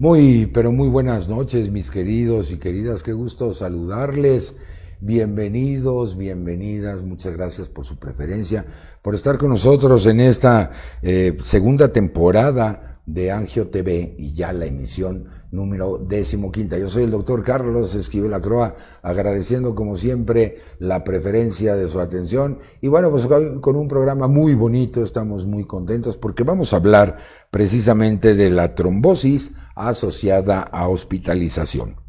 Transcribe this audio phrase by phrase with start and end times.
[0.00, 3.02] Muy, pero muy buenas noches, mis queridos y queridas.
[3.02, 4.54] Qué gusto saludarles.
[5.00, 7.02] Bienvenidos, bienvenidas.
[7.02, 8.64] Muchas gracias por su preferencia,
[9.02, 10.70] por estar con nosotros en esta
[11.02, 16.78] eh, segunda temporada de Angio TV y ya la emisión número decimoquinta.
[16.78, 22.58] Yo soy el doctor Carlos Esquivel Acroa, agradeciendo como siempre la preferencia de su atención.
[22.80, 23.26] Y bueno, pues
[23.60, 27.18] con un programa muy bonito, estamos muy contentos porque vamos a hablar
[27.50, 32.07] precisamente de la trombosis asociada a hospitalización.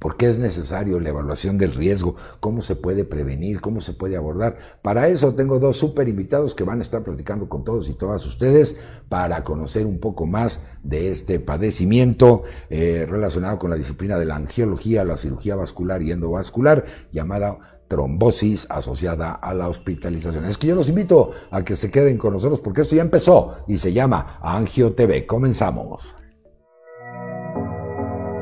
[0.00, 2.16] ¿Por qué es necesario la evaluación del riesgo?
[2.40, 3.60] ¿Cómo se puede prevenir?
[3.60, 4.56] ¿Cómo se puede abordar?
[4.80, 8.24] Para eso tengo dos super invitados que van a estar platicando con todos y todas
[8.24, 8.78] ustedes
[9.10, 14.36] para conocer un poco más de este padecimiento eh, relacionado con la disciplina de la
[14.36, 20.46] angiología, la cirugía vascular y endovascular, llamada trombosis asociada a la hospitalización.
[20.46, 23.64] Es que yo los invito a que se queden con nosotros porque esto ya empezó
[23.68, 25.26] y se llama Angio TV.
[25.26, 26.16] Comenzamos.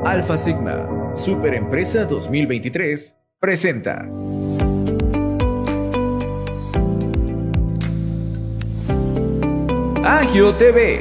[0.09, 4.09] Alfa Sigma, Superempresa 2023, presenta.
[10.03, 11.01] Agio TV.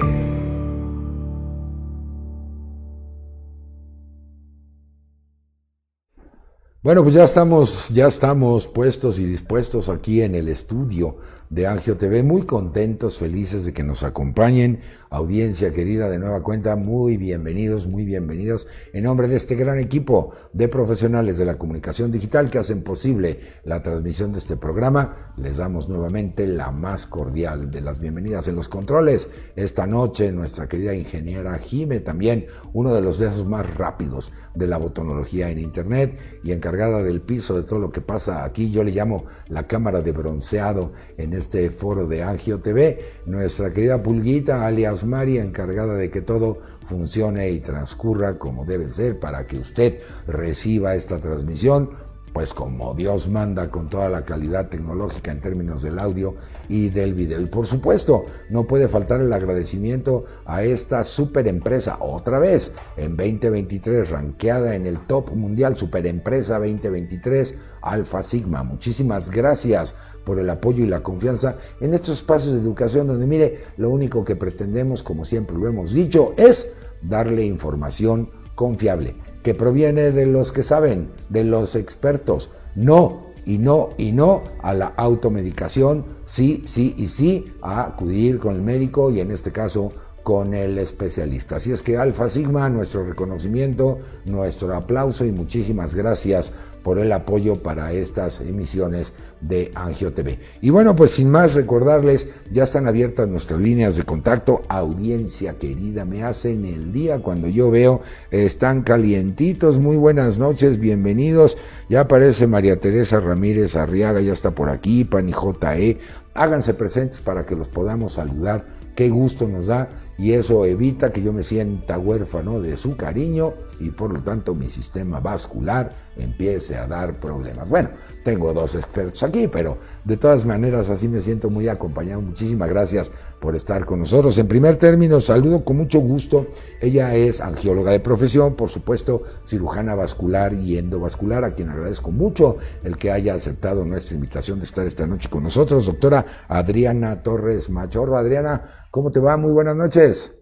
[6.83, 11.16] Bueno, pues ya estamos, ya estamos puestos y dispuestos aquí en el estudio
[11.50, 14.81] de Angio TV, muy contentos, felices de que nos acompañen.
[15.09, 18.67] Audiencia querida, de nueva cuenta, muy bienvenidos, muy bienvenidas.
[18.92, 23.40] En nombre de este gran equipo de profesionales de la comunicación digital que hacen posible
[23.64, 28.56] la transmisión de este programa, les damos nuevamente la más cordial de las bienvenidas en
[28.58, 29.30] los controles.
[29.56, 34.78] Esta noche, nuestra querida ingeniera Jime, también uno de los dedos más rápidos de la
[34.78, 38.70] botonología en Internet y encargada del piso de todo lo que pasa aquí.
[38.70, 42.99] Yo le llamo la cámara de bronceado en este foro de Angio TV.
[43.25, 49.19] Nuestra querida Pulguita, alias María, encargada de que todo funcione y transcurra como debe ser
[49.19, 51.89] para que usted reciba esta transmisión
[52.38, 56.35] pues como Dios manda con toda la calidad tecnológica en términos del audio
[56.69, 57.41] y del video.
[57.41, 63.17] Y por supuesto, no puede faltar el agradecimiento a esta super empresa, otra vez, en
[63.17, 68.62] 2023, ranqueada en el top mundial, super empresa 2023, Alfa Sigma.
[68.62, 69.95] Muchísimas gracias
[70.27, 74.25] por el apoyo y la confianza en estos espacios de educación donde, mire, lo único
[74.25, 80.51] que pretendemos, como siempre lo hemos dicho, es darle información confiable que proviene de los
[80.51, 82.51] que saben, de los expertos.
[82.75, 88.53] No, y no, y no a la automedicación, sí, sí y sí a acudir con
[88.53, 91.55] el médico y en este caso con el especialista.
[91.55, 96.51] Así es que Alfa Sigma, nuestro reconocimiento, nuestro aplauso y muchísimas gracias
[96.88, 99.12] por el apoyo para estas emisiones
[99.42, 100.40] de Angio TV.
[100.62, 104.62] Y bueno, pues sin más recordarles, ya están abiertas nuestras líneas de contacto.
[104.70, 108.00] Audiencia querida, me hacen el día cuando yo veo,
[108.31, 109.80] están calientitos.
[109.80, 111.58] Muy buenas noches, bienvenidos.
[111.90, 115.98] Ya aparece María Teresa Ramírez Arriaga, ya está por aquí, Pani JE.
[116.36, 118.66] Háganse presentes para que los podamos saludar.
[118.96, 123.53] Qué gusto nos da y eso evita que yo me sienta huérfano de su cariño
[123.79, 127.69] y por lo tanto mi sistema vascular empiece a dar problemas.
[127.69, 127.89] Bueno,
[128.23, 132.22] tengo dos expertos aquí, pero de todas maneras así me siento muy acompañado.
[132.22, 134.38] Muchísimas gracias por estar con nosotros.
[134.38, 136.47] En primer término, saludo con mucho gusto.
[136.81, 142.57] Ella es angióloga de profesión, por supuesto, cirujana vascular y endovascular, a quien agradezco mucho
[142.83, 145.85] el que haya aceptado nuestra invitación de estar esta noche con nosotros.
[145.85, 148.17] Doctora Adriana Torres Machorro.
[148.17, 149.38] Adriana, ¿cómo te va?
[149.38, 150.35] Muy buenas noches.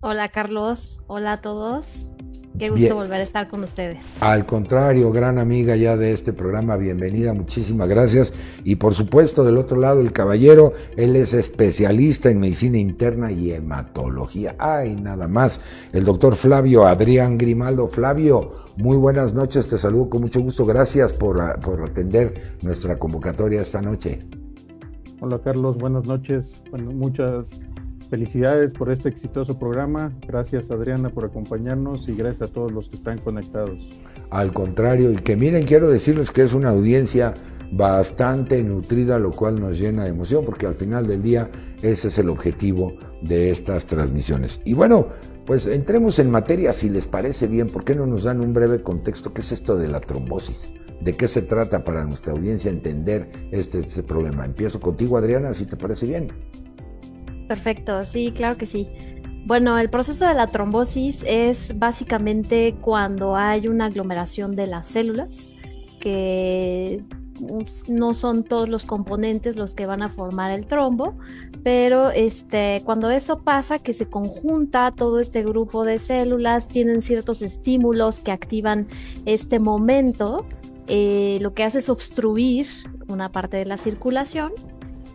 [0.00, 2.06] Hola Carlos, hola a todos.
[2.58, 4.20] Qué gusto volver a estar con ustedes.
[4.20, 8.32] Al contrario, gran amiga ya de este programa, bienvenida, muchísimas gracias.
[8.64, 13.52] Y por supuesto, del otro lado, el caballero, él es especialista en medicina interna y
[13.52, 14.56] hematología.
[14.58, 15.60] Ay, nada más.
[15.92, 17.86] El doctor Flavio Adrián Grimaldo.
[17.86, 20.66] Flavio, muy buenas noches, te saludo con mucho gusto.
[20.66, 24.26] Gracias por, por atender nuestra convocatoria esta noche.
[25.20, 26.62] Hola Carlos, buenas noches.
[26.70, 27.50] Bueno, muchas
[28.10, 30.12] Felicidades por este exitoso programa.
[30.26, 33.90] Gracias Adriana por acompañarnos y gracias a todos los que están conectados.
[34.30, 37.34] Al contrario, y que miren, quiero decirles que es una audiencia
[37.70, 41.50] bastante nutrida, lo cual nos llena de emoción, porque al final del día
[41.82, 44.60] ese es el objetivo de estas transmisiones.
[44.64, 45.08] Y bueno,
[45.44, 48.82] pues entremos en materia, si les parece bien, ¿por qué no nos dan un breve
[48.82, 49.34] contexto?
[49.34, 50.72] ¿Qué es esto de la trombosis?
[51.02, 54.46] ¿De qué se trata para nuestra audiencia entender este, este problema?
[54.46, 56.28] Empiezo contigo, Adriana, si te parece bien.
[57.48, 58.88] Perfecto, sí, claro que sí.
[59.46, 65.54] Bueno, el proceso de la trombosis es básicamente cuando hay una aglomeración de las células
[66.00, 67.02] que
[67.88, 71.16] no son todos los componentes los que van a formar el trombo,
[71.62, 77.40] pero este, cuando eso pasa, que se conjunta todo este grupo de células, tienen ciertos
[77.40, 78.86] estímulos que activan
[79.24, 80.46] este momento,
[80.88, 82.66] eh, lo que hace es obstruir
[83.08, 84.52] una parte de la circulación.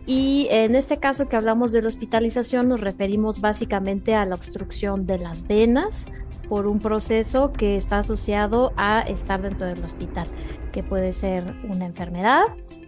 [0.06, 5.06] Y en este caso que hablamos de la hospitalización nos referimos básicamente a la obstrucción
[5.06, 6.04] de las venas
[6.48, 10.26] por un proceso que está asociado a estar dentro del hospital,
[10.72, 12.42] que puede ser una enfermedad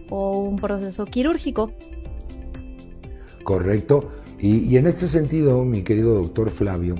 [0.09, 1.71] o un proceso quirúrgico.
[3.43, 4.09] Correcto.
[4.39, 6.95] Y, en este sentido, mi querido doctor Flavio,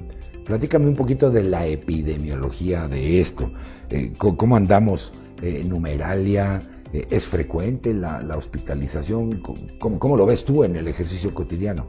[0.45, 3.51] platícame un poquito de la epidemiología de esto.
[3.89, 5.13] Eh, ¿Cómo andamos?
[5.43, 6.61] Eh, numeralia?
[6.93, 9.41] Eh, ¿Es frecuente la, hospitalización?
[9.79, 11.87] ¿Cómo, lo ves tú en el ejercicio cotidiano?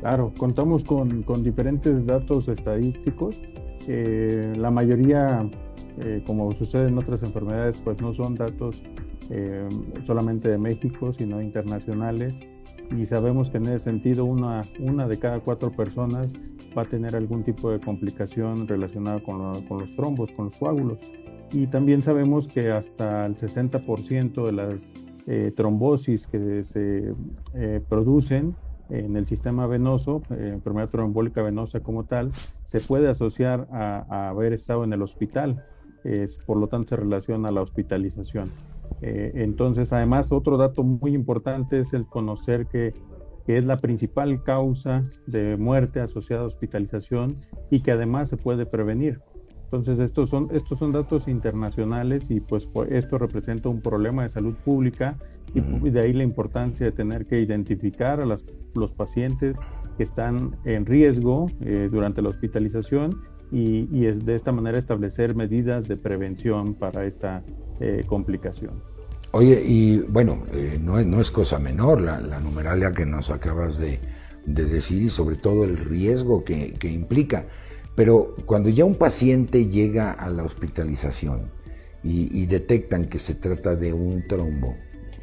[0.00, 3.40] Claro, contamos con, diferentes datos estadísticos.
[3.86, 5.48] la mayoría,
[6.26, 8.82] como sucede en otras enfermedades, pues no son datos
[10.06, 12.40] solamente de México, sino internacionales
[12.96, 16.32] y sabemos que en ese sentido una, una de cada cuatro personas
[16.76, 20.98] va a tener algún tipo de complicación relacionada con, con los trombos, con los coágulos.
[21.52, 24.86] Y también sabemos que hasta el 60% de las
[25.26, 27.14] eh, trombosis que se
[27.54, 28.54] eh, producen
[28.90, 32.30] en el sistema venoso, eh, enfermedad trombólica venosa como tal,
[32.66, 35.64] se puede asociar a, haber estado en el hospital.
[36.46, 38.50] por lo tanto, se relaciona a la hospitalización.
[39.00, 42.92] Entonces, además, otro dato muy importante es el conocer que,
[43.46, 47.36] es la principal causa de muerte asociada a hospitalización
[47.70, 49.20] y que además se puede prevenir.
[49.76, 54.54] Entonces, estos son, estos son datos internacionales y pues, esto representa un problema de salud
[54.64, 55.16] pública
[55.54, 59.56] y de ahí la importancia de tener que identificar a los pacientes
[59.96, 63.20] que están en riesgo eh, durante la hospitalización
[63.52, 67.44] y, y, de esta manera establecer medidas de prevención para esta
[67.80, 68.82] eh, complicación.
[69.32, 73.78] Oye, y bueno, eh, no, es, no, es, cosa menor la, numeralia que nos acabas
[73.78, 73.98] de,
[74.46, 77.46] decir y sobre todo el riesgo que, implica.
[77.94, 81.50] Pero cuando ya un paciente llega a la hospitalización
[82.02, 84.76] y, detectan que se trata de un trombo,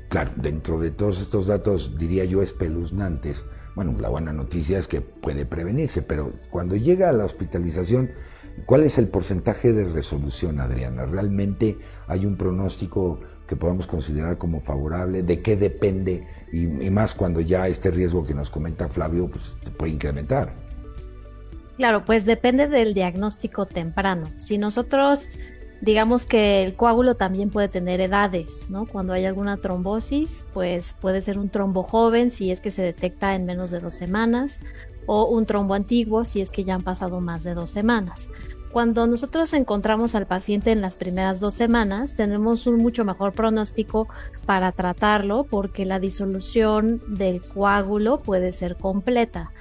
[0.10, 3.46] claro, dentro de todos estos datos diría yo espeluznantes,
[3.76, 8.12] bueno, la buena noticia es que puede prevenirse, pero cuando llega a la hospitalización,
[8.66, 11.06] ¿cuál es el porcentaje de resolución, Adriana?
[11.06, 11.78] ¿Realmente
[12.08, 15.24] hay un pronóstico que podemos considerar como favorable?
[15.24, 16.26] ¿De qué depende?
[16.52, 20.71] Y, más cuando ya este riesgo que nos comenta Flavio pues, se puede incrementar.
[21.78, 24.28] Claro, pues depende del diagnóstico temprano.
[24.38, 25.38] Si nosotros
[25.82, 28.86] digamos que el coágulo también puede tener edades, ¿no?
[28.86, 33.36] Cuando hay alguna trombosis, pues puede ser un trombo joven si es que se detecta
[33.36, 34.60] en menos de dos semanas
[35.08, 38.30] o un trombo antiguo si es que ya han pasado más de dos semanas.
[38.72, 44.08] Cuando nosotros encontramos al paciente en las primeras dos semanas, tenemos un mucho mejor pronóstico
[44.46, 49.52] para tratarlo porque la disolución del coágulo puede ser completa.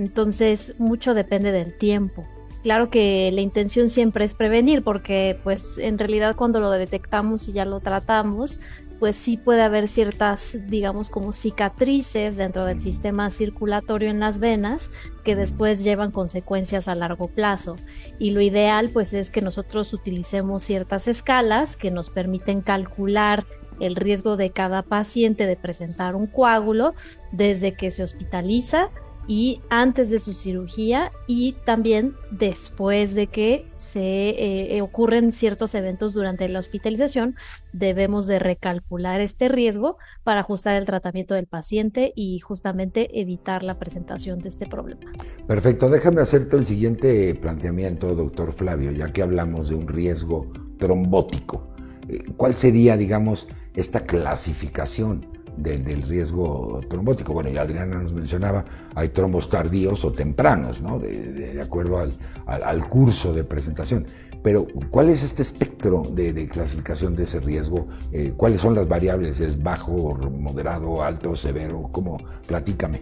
[0.00, 2.26] Entonces, mucho depende del tiempo.
[2.62, 7.52] Claro que la intención siempre es prevenir porque pues en realidad cuando lo detectamos y
[7.52, 8.60] ya lo tratamos,
[8.98, 14.90] pues sí puede haber ciertas, digamos, como cicatrices dentro del sistema circulatorio en las venas
[15.22, 17.76] que después llevan consecuencias a largo plazo.
[18.18, 23.46] Y lo ideal, pues, es que nosotros utilicemos ciertas escalas que nos permiten calcular
[23.80, 26.94] el riesgo de cada paciente de presentar un coágulo
[27.32, 28.90] desde que se hospitaliza
[29.30, 35.76] y antes de su cirugía y también después de que se eh, eh, ocurren ciertos
[35.76, 37.36] eventos durante la hospitalización,
[37.72, 43.78] debemos de recalcular este riesgo para ajustar el tratamiento del paciente y justamente evitar la
[43.78, 45.02] presentación de este problema.
[45.46, 51.72] Perfecto, déjame hacerte el siguiente planteamiento, doctor Flavio, ya que hablamos de un riesgo trombótico.
[52.08, 53.46] Eh, ¿Cuál sería, digamos,
[53.76, 55.39] esta clasificación?
[55.62, 57.32] Del, riesgo trombótico.
[57.32, 58.64] Bueno, ya Adriana nos mencionaba,
[58.94, 60.98] hay trombos tardíos o tempranos, ¿no?
[60.98, 61.98] De, acuerdo
[62.46, 64.06] al, curso de presentación.
[64.42, 67.88] Pero, ¿cuál es este espectro de, clasificación de ese riesgo?
[68.12, 69.40] Eh, ¿Cuáles son las variables?
[69.40, 71.88] ¿Es bajo, moderado, alto, severo?
[71.92, 72.18] ¿Cómo?
[72.46, 73.00] Platícame.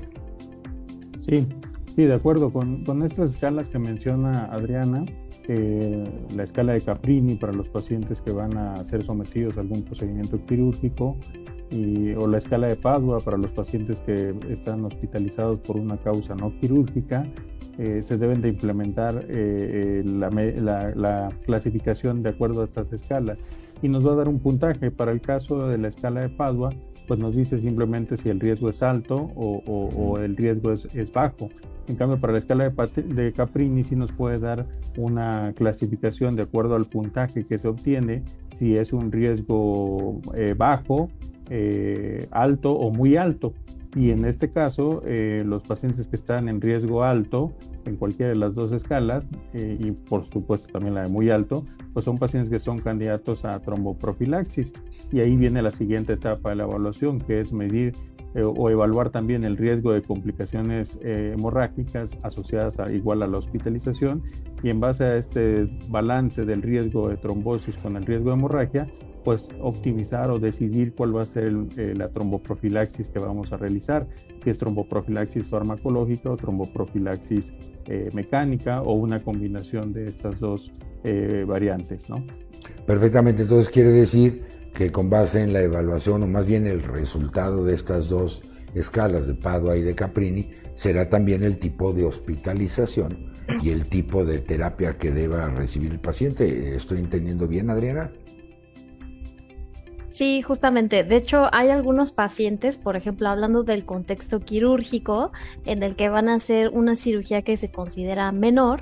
[1.21, 1.47] Sí,
[1.95, 5.05] sí, de acuerdo con, con estas escalas que menciona Adriana.
[5.51, 6.05] Eh,
[6.37, 10.45] la escala de Caprini para los pacientes que van a ser sometidos a algún procedimiento
[10.45, 11.17] quirúrgico,
[12.19, 16.59] o la escala de Padua para los pacientes que están hospitalizados por una causa no
[16.59, 17.27] quirúrgica,
[17.79, 23.39] eh, se deben de implementar eh, eh, la, clasificación de acuerdo a estas escalas.
[23.83, 24.91] Y nos va a dar un puntaje.
[24.91, 26.71] Para el caso de la escala de Padua,
[27.07, 31.49] pues nos dice simplemente si el riesgo es alto o, el riesgo es, bajo.
[31.87, 34.67] En cambio, para la escala de, Caprini sí nos puede dar
[34.99, 38.25] una clasificación de acuerdo al puntaje que se obtiene,
[38.59, 41.09] si es un riesgo eh, bajo,
[41.51, 43.55] eh, alto o muy alto.
[43.97, 47.53] Y en este caso, eh, los pacientes que están en riesgo alto,
[47.87, 51.65] en cualquiera de las dos escalas, eh, y por supuesto también la de muy alto,
[51.95, 54.75] pues son pacientes que son candidatos a tromboprofilaxis.
[55.11, 57.95] Y ahí viene la siguiente etapa de la evaluación, que es medir
[58.35, 64.23] o evaluar también el riesgo de complicaciones hemorrágicas asociadas a, igual a la hospitalización.
[64.63, 68.87] Y en base a este balance del riesgo de trombosis con el riesgo de hemorragia,
[69.25, 74.07] pues optimizar o decidir cuál va a ser eh, la tromboprofilaxis que vamos a realizar,
[74.43, 77.53] si es tromboprofilaxis farmacológica o tromboprofilaxis
[77.87, 80.73] eh, mecánica o una combinación de estas dos
[81.05, 82.25] eh, variantes, ¿no?
[82.87, 84.43] Perfectamente, entonces quiere decir
[84.75, 88.43] que con base en la evaluación o más bien el resultado de estas dos
[88.75, 93.33] escalas de Padua y de Caprini, será también el tipo de hospitalización
[93.63, 96.77] y el tipo de terapia que deba recibir el paciente.
[96.77, 98.13] ¿Estoy entendiendo bien, Adriana?
[100.19, 101.05] Sí, justamente.
[101.05, 105.31] De hecho, hay algunos pacientes, por ejemplo, hablando del contexto quirúrgico,
[105.65, 108.81] en el que van a hacer una cirugía que se considera menor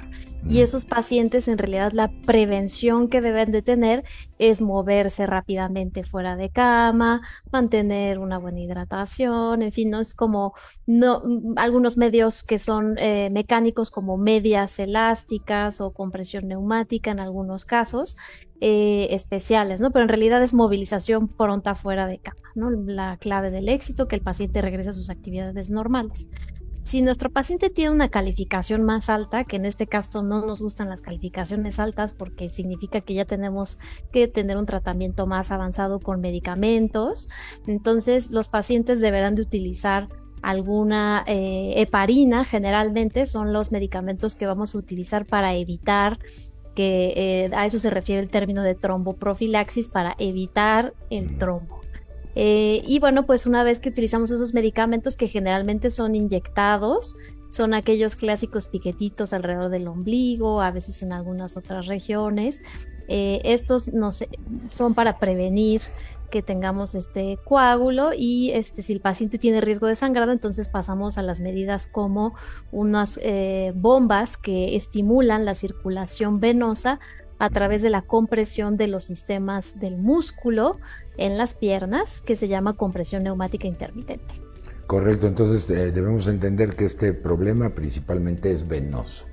[0.49, 4.05] y esos pacientes en realidad la prevención que deben de tener
[4.39, 10.55] es moverse rápidamente fuera de cama, mantener una buena hidratación, en fin, no es como
[10.87, 17.21] no, mm, algunos medios que son eh, mecánicos como medias elásticas o compresión neumática en
[17.21, 18.17] algunos casos
[18.61, 19.91] eh, especiales, ¿no?
[19.91, 22.71] Pero en realidad es movilización pronta fuera de cama, ¿no?
[22.71, 26.31] La clave del éxito, que el paciente regrese a sus actividades normales.
[26.87, 30.89] Si nuestro paciente tiene una calificación más alta, que en este caso no nos gustan
[30.89, 33.81] las calificaciones altas porque significa que ya tenemos
[34.13, 37.29] que tener un tratamiento más avanzado con medicamentos,
[37.67, 40.09] entonces los pacientes deberán de utilizar
[40.43, 46.21] alguna eh, heparina, generalmente son los medicamentos que vamos a utilizar para evitar
[46.77, 51.76] que eh, a eso se refiere el término de tromboprofilaxis, para evitar el trombo.
[52.39, 57.17] Eh, y bueno, pues una vez que utilizamos esos medicamentos que generalmente son inyectados,
[57.49, 62.63] son aquellos clásicos piquetitos alrededor del ombligo, a veces en algunas otras regiones.
[63.09, 64.11] Eh, estos no
[64.69, 65.81] son para prevenir
[66.31, 71.17] que tengamos este coágulo y este, si el paciente tiene riesgo de sangrado, entonces pasamos
[71.17, 72.35] a las medidas como
[72.71, 77.01] unas eh, bombas que estimulan la circulación venosa
[77.39, 80.79] a través de la compresión de los sistemas del músculo
[81.19, 84.35] en las piernas, que se llama compresión neumática intermitente.
[84.87, 89.27] Correcto, entonces eh, debemos entender que este problema principalmente es venoso,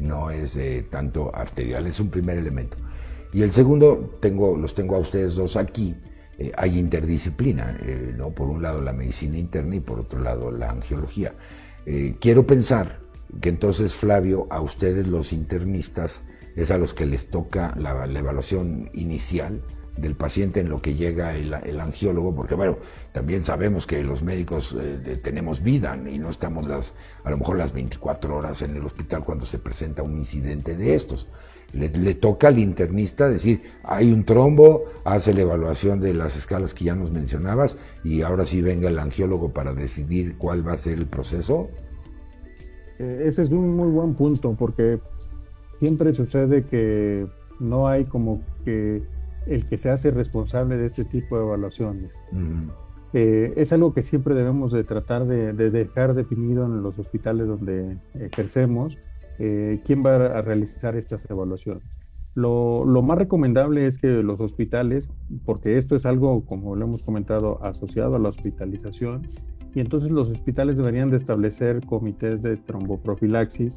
[0.00, 2.76] no es eh, tanto arterial, es un primer elemento.
[3.32, 5.94] Y el segundo, tengo, los tengo a ustedes dos aquí,
[6.38, 7.78] eh, hay interdisciplina,
[8.16, 8.30] ¿no?
[8.30, 11.34] por un lado la medicina interna y por otro lado la angiología.
[12.18, 12.98] quiero pensar
[13.40, 16.24] que entonces, Flavio, a ustedes los internistas
[16.62, 19.62] es a los que les toca la evaluación inicial,
[20.00, 22.78] del paciente en lo que llega el, angiólogo, porque bueno,
[23.12, 27.58] también sabemos que los médicos eh, tenemos vida y no estamos las, a lo mejor
[27.58, 31.28] las 24 horas en el hospital cuando se presenta un incidente de estos.
[31.72, 36.86] Le, toca al internista decir, hay un trombo, hace la evaluación de las escalas que
[36.86, 40.98] ya nos mencionabas y ahora sí venga el angiólogo para decidir cuál va a ser
[40.98, 41.68] el proceso.
[42.98, 44.98] Eh, ese es un muy buen punto porque
[45.80, 47.26] siempre sucede que
[47.58, 49.02] no hay como que
[49.46, 52.12] el que se hace responsable de este tipo de evaluaciones.
[53.12, 57.96] Eh, es algo que siempre debemos de tratar de, dejar definido en los hospitales donde
[58.14, 58.98] ejercemos
[59.40, 61.82] eh, quién va a realizar estas evaluaciones.
[62.34, 65.10] Lo, lo, más recomendable es que los hospitales,
[65.44, 69.26] porque esto es algo, como lo hemos comentado, asociado a la hospitalización,
[69.74, 73.76] y entonces los hospitales deberían de establecer comités de tromboprofilaxis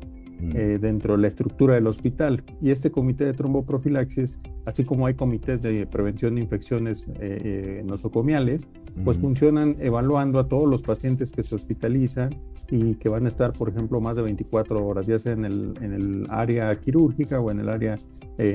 [0.54, 2.44] eh, dentro de la estructura del hospital.
[2.62, 7.84] Y este comité de tromboprofilaxis, así como hay comités de prevención de infecciones eh, eh,
[7.86, 8.70] nosocomiales,
[9.04, 12.36] pues funcionan evaluando a todos los pacientes que se hospitalizan
[12.70, 15.74] y que van a estar, por ejemplo, más de 24 horas, ya sea en el,
[15.82, 17.96] en el área quirúrgica o en el área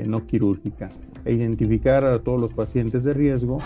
[0.05, 0.89] no quirúrgica,
[1.25, 3.59] e identificar a todos los pacientes de riesgo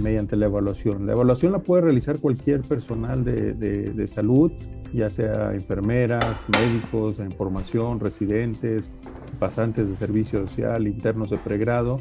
[0.00, 1.06] mediante la evaluación.
[1.06, 4.52] La evaluación la puede realizar cualquier personal de, de, de salud,
[4.92, 6.24] ya sea enfermeras,
[6.58, 8.90] médicos, en formación, residentes,
[9.38, 11.98] pasantes de servicio social, internos de pregrado,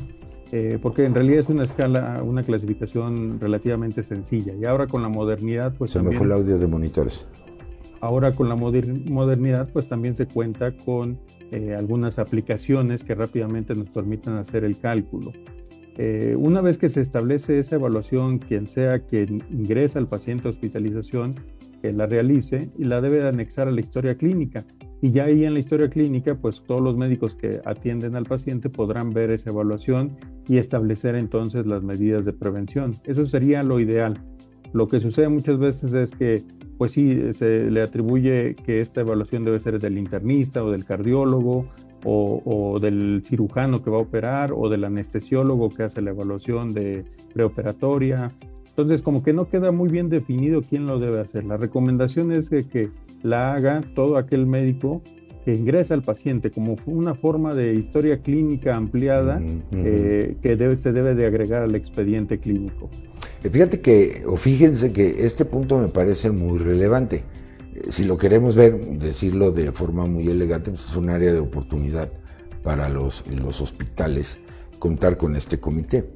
[0.51, 4.53] eh, porque en realidad es una escala, una clasificación relativamente sencilla.
[4.53, 5.91] Y ahora con la modernidad, pues...
[5.91, 7.27] Se me fue el audio de monitores.
[8.01, 11.19] Ahora con la modernidad, pues también se cuenta con
[11.51, 15.31] eh, algunas aplicaciones que rápidamente nos permitan hacer el cálculo.
[15.97, 20.51] Eh, una vez que se establece esa evaluación, quien sea quien ingresa al paciente a
[20.51, 21.35] hospitalización,
[21.81, 24.65] que la realice y la debe anexar a la historia clínica.
[25.01, 28.69] Y ya ahí en la historia clínica, pues todos los médicos que atienden al paciente
[28.69, 30.15] podrán ver esa evaluación
[30.47, 32.93] y establecer entonces las medidas de prevención.
[33.03, 34.13] Eso sería lo ideal.
[34.73, 36.43] Lo que sucede muchas veces es que,
[36.81, 41.67] pues sí, se le atribuye que esta evaluación debe ser del internista o del cardiólogo
[42.03, 47.05] o, del cirujano que va a operar o del anestesiólogo que hace la evaluación de
[47.35, 48.31] preoperatoria.
[48.65, 51.45] Entonces, como que no queda muy bien definido quién lo debe hacer.
[51.45, 52.89] La recomendación es que,
[53.21, 55.03] la haga todo aquel médico
[55.45, 59.39] que ingresa al paciente como una forma de historia clínica ampliada
[59.71, 62.89] eh, que debe, se debe de agregar al expediente clínico.
[63.43, 67.23] Eh, fíjate que, o fíjense que este punto me parece muy relevante
[67.89, 72.11] si lo queremos ver, decirlo de forma muy elegante, pues es un área de oportunidad
[72.63, 74.37] para los, los hospitales
[74.79, 76.07] contar con este comité.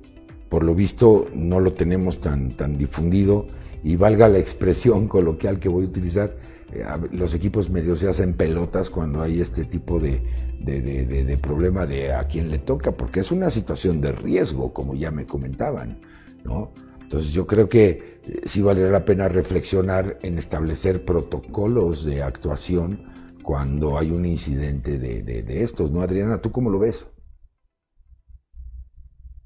[0.49, 3.47] Por lo visto no lo tenemos tan, tan difundido
[3.83, 6.35] y valga la expresión coloquial que voy a utilizar,
[6.73, 10.21] eh, los equipos medios se hacen pelotas cuando hay este tipo de,
[10.59, 14.95] de, de, problema de a quién le toca, porque es una situación de riesgo, como
[14.95, 15.99] ya me comentaban,
[16.43, 16.71] ¿no?
[17.05, 23.13] Entonces yo creo que eh, sí valdría la pena reflexionar en establecer protocolos de actuación
[23.43, 26.41] cuando hay un incidente de, estos, ¿no, Adriana?
[26.41, 27.07] ¿Tú cómo lo ves?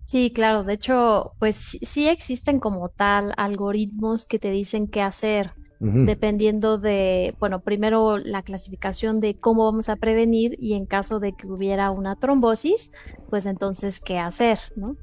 [0.05, 0.63] Sí, claro.
[0.63, 7.35] De hecho, pues sí existen como tal algoritmos que te dicen qué hacer dependiendo de,
[7.39, 11.89] bueno, primero la clasificación de cómo vamos a prevenir y en caso de que hubiera
[11.91, 12.91] una trombosis,
[13.29, 14.97] pues entonces qué hacer, ¿no?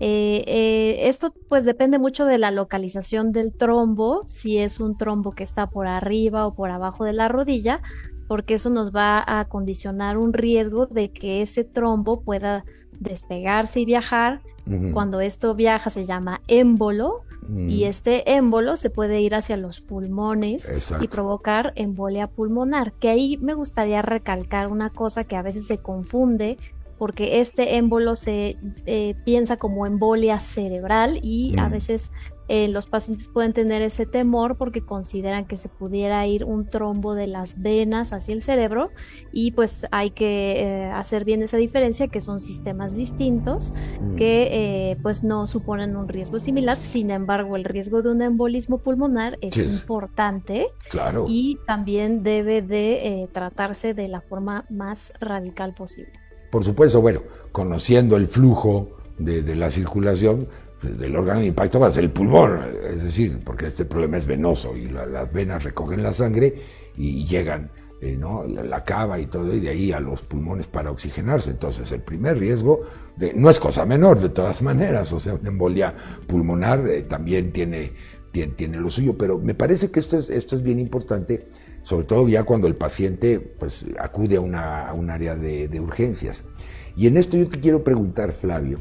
[0.00, 5.30] Eh, eh, esto pues depende mucho de la localización del trombo, si es un trombo
[5.30, 7.80] que está por arriba o por abajo de la rodilla,
[8.26, 12.64] porque eso nos va a condicionar un riesgo de que ese trombo pueda
[12.98, 14.40] despegarse y viajar.
[14.92, 17.22] Cuando esto viaja se llama émbolo
[17.54, 23.36] y este émbolo se puede ir hacia los pulmones y provocar embolia pulmonar, que ahí
[23.38, 26.56] me gustaría recalcar una cosa que a veces se confunde
[26.98, 32.10] porque este émbolo se eh, piensa como embolia cerebral y a veces
[32.48, 37.14] eh, los pacientes pueden tener ese temor porque consideran que se pudiera ir un trombo
[37.14, 38.90] de las venas hacia el cerebro
[39.32, 44.14] y pues hay que eh, hacer bien esa diferencia que son sistemas distintos mm.
[44.14, 44.48] que
[44.90, 49.38] eh, pues no suponen un riesgo similar, sin embargo el riesgo de un embolismo pulmonar
[49.40, 51.24] es importante claro.
[51.28, 56.25] y también debe de tratarse de la forma más radical posible.
[56.56, 57.20] Por supuesto, bueno,
[57.52, 60.48] conociendo el flujo de, de la circulación,
[60.80, 64.24] del órgano de impacto va a ser el pulmón, es decir, porque este problema es
[64.24, 66.54] venoso y las venas recogen la sangre
[66.96, 68.46] y llegan, eh, ¿no?
[68.46, 71.50] La, cava y todo, y de ahí a los pulmones para oxigenarse.
[71.50, 72.80] Entonces, el primer riesgo
[73.34, 75.94] no es cosa menor, de todas maneras, o sea, una embolia
[76.26, 77.92] pulmonar eh, también tiene,
[78.32, 81.48] tiene, tiene, lo suyo, pero me parece que esto es, esto es bien importante,
[81.86, 86.44] sobre todo ya cuando el paciente pues, acude a, una, un área de, de urgencias.
[86.96, 88.78] Y en esto yo te quiero preguntar, Flavio,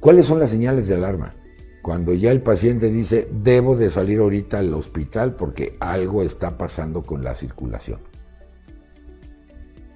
[0.00, 1.34] ¿Cuáles son las señales de alarma?
[1.82, 7.02] Cuando ya el paciente dice, debo de salir ahorita al hospital porque algo está pasando
[7.02, 8.00] con la circulación.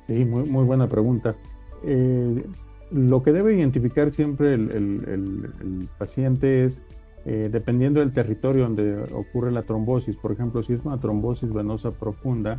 [0.07, 1.37] Sí, muy, muy buena pregunta.
[1.85, 2.45] Eh,
[2.90, 6.83] lo que debe identificar siempre el, paciente es,
[7.26, 11.90] eh, dependiendo del territorio donde ocurre la trombosis, por ejemplo, si es una trombosis venosa
[11.90, 12.58] profunda,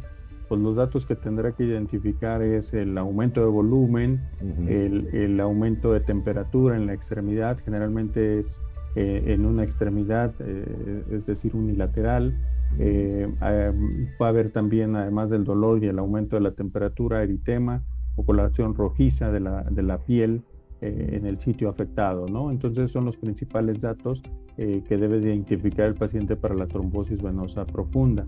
[0.49, 4.21] pues los datos que tendrá que identificar es el aumento de volumen,
[4.67, 8.60] el, aumento de temperatura en la extremidad, generalmente es
[8.95, 12.36] eh, en una extremidad, eh, es decir, unilateral.
[12.80, 17.84] Va a haber también, además del dolor y el aumento de la temperatura, eritema
[18.15, 20.43] o coloración rojiza de la, de la piel
[20.82, 22.52] en el sitio afectado, ¿no?
[22.52, 24.22] Entonces son los principales datos
[24.56, 28.26] que debe identificar el paciente para la trombosis venosa profunda.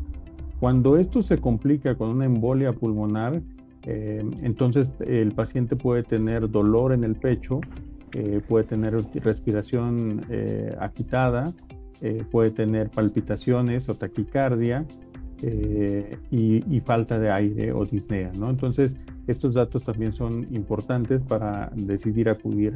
[0.59, 3.41] Cuando esto se complica con una embolia pulmonar,
[3.83, 7.61] eh, entonces el paciente puede tener dolor en el pecho,
[8.13, 11.53] eh, puede tener respiración eh, agitada,
[12.29, 14.85] puede tener palpitaciones o taquicardia
[15.41, 18.31] y, falta de aire o disnea.
[18.37, 18.49] ¿no?
[18.49, 18.97] Entonces,
[19.27, 22.73] estos datos también son importantes para decidir acudir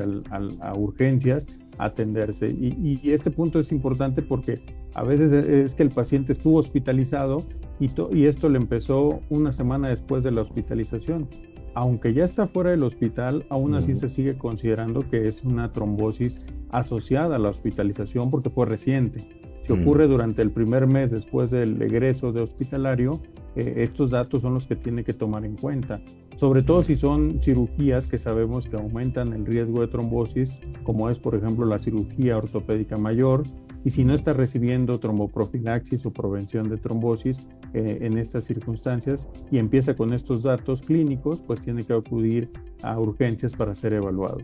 [0.62, 1.48] a urgencias,
[1.78, 2.48] atenderse.
[2.48, 4.62] Y, y, este punto es importante porque
[4.96, 7.44] a veces es que el paciente estuvo hospitalizado
[7.80, 11.28] y, y esto le empezó una semana después de la hospitalización.
[11.74, 16.38] Aunque ya está fuera del hospital, aún así se sigue considerando que es una trombosis
[16.70, 19.30] asociada a la hospitalización porque fue reciente.
[19.66, 23.22] Si ocurre durante el primer mes después del egreso de hospitalario,
[23.56, 26.02] eh, estos datos son los que tiene que tomar en cuenta,
[26.38, 31.20] sobre todo si son cirugías que sabemos que aumentan el riesgo de trombosis, como es
[31.20, 33.44] por ejemplo la cirugía ortopédica mayor,
[33.84, 37.38] y si no está recibiendo tromboprofilaxis o prevención de trombosis
[37.74, 42.50] eh, en estas circunstancias y empieza con estos datos clínicos, pues tiene que acudir
[42.84, 44.44] a urgencias para ser evaluados.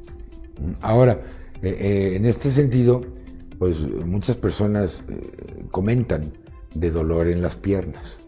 [0.81, 1.21] Ahora,
[1.61, 3.01] eh, en este sentido,
[3.59, 5.03] pues muchas personas
[5.71, 6.31] comentan
[6.73, 8.19] de dolor en las piernas.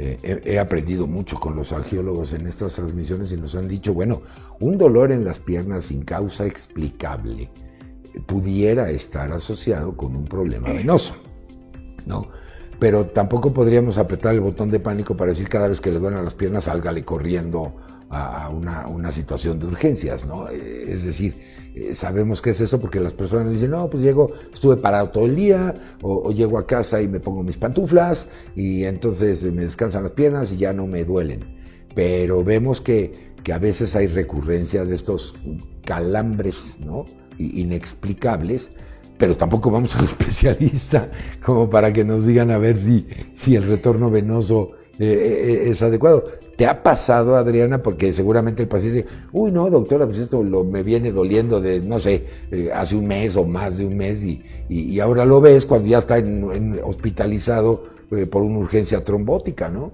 [0.00, 4.22] Eh, he, aprendido mucho con los angiólogos en estas transmisiones y nos han dicho, bueno,
[4.60, 7.50] un dolor en las piernas sin causa explicable
[8.26, 11.16] pudiera estar asociado con un problema venoso,
[12.06, 12.28] ¿no?
[12.78, 16.24] Pero tampoco podríamos apretar el botón de pánico para decir cada vez que le duelen
[16.24, 17.74] las piernas, sálgale corriendo
[18.10, 20.48] a una, situación de urgencias, ¿no?
[20.48, 21.36] Eh, es decir,
[21.74, 25.26] eh, sabemos que es eso porque las personas dicen, no, pues llego, estuve parado todo
[25.26, 30.02] el día, o, llego a casa y me pongo mis pantuflas, y entonces me descansan
[30.04, 31.58] las piernas y ya no me duelen.
[31.94, 35.34] Pero vemos que, que a veces hay recurrencia de estos
[35.84, 37.04] calambres, ¿no?
[37.38, 38.70] Inexplicables,
[39.18, 41.10] pero tampoco vamos al especialista
[41.44, 46.24] como para que nos digan a ver si, si el retorno venoso eh, es adecuado.
[46.56, 47.84] ¿Te ha pasado, Adriana?
[47.84, 51.80] Porque seguramente el paciente dice, uy, no, doctora, pues esto lo, me viene doliendo de,
[51.80, 55.40] no sé, eh, hace un mes o más de un mes y, y, ahora lo
[55.40, 59.92] ves cuando ya está en, hospitalizado eh, por una urgencia trombótica, ¿no?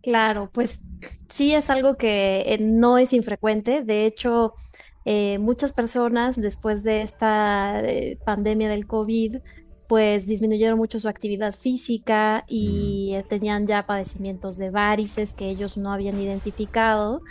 [0.00, 0.80] Claro, pues
[1.28, 3.82] sí es algo que eh, no es infrecuente.
[3.82, 4.54] De hecho,
[5.40, 7.82] muchas personas después de esta
[8.24, 9.38] pandemia del COVID,
[9.88, 13.28] pues disminuyeron mucho su actividad física y mm.
[13.28, 17.22] tenían ya padecimientos de varices que ellos no habían identificado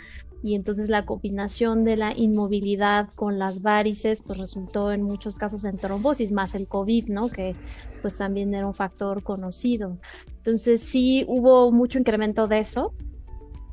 [0.42, 5.64] y entonces la combinación de la inmovilidad con las varices pues resultó en muchos casos
[5.64, 7.28] en trombosis más el COVID, ¿no?
[7.28, 7.56] Que
[8.02, 9.94] pues también era un factor conocido.
[10.36, 12.94] Entonces sí hubo mucho incremento de eso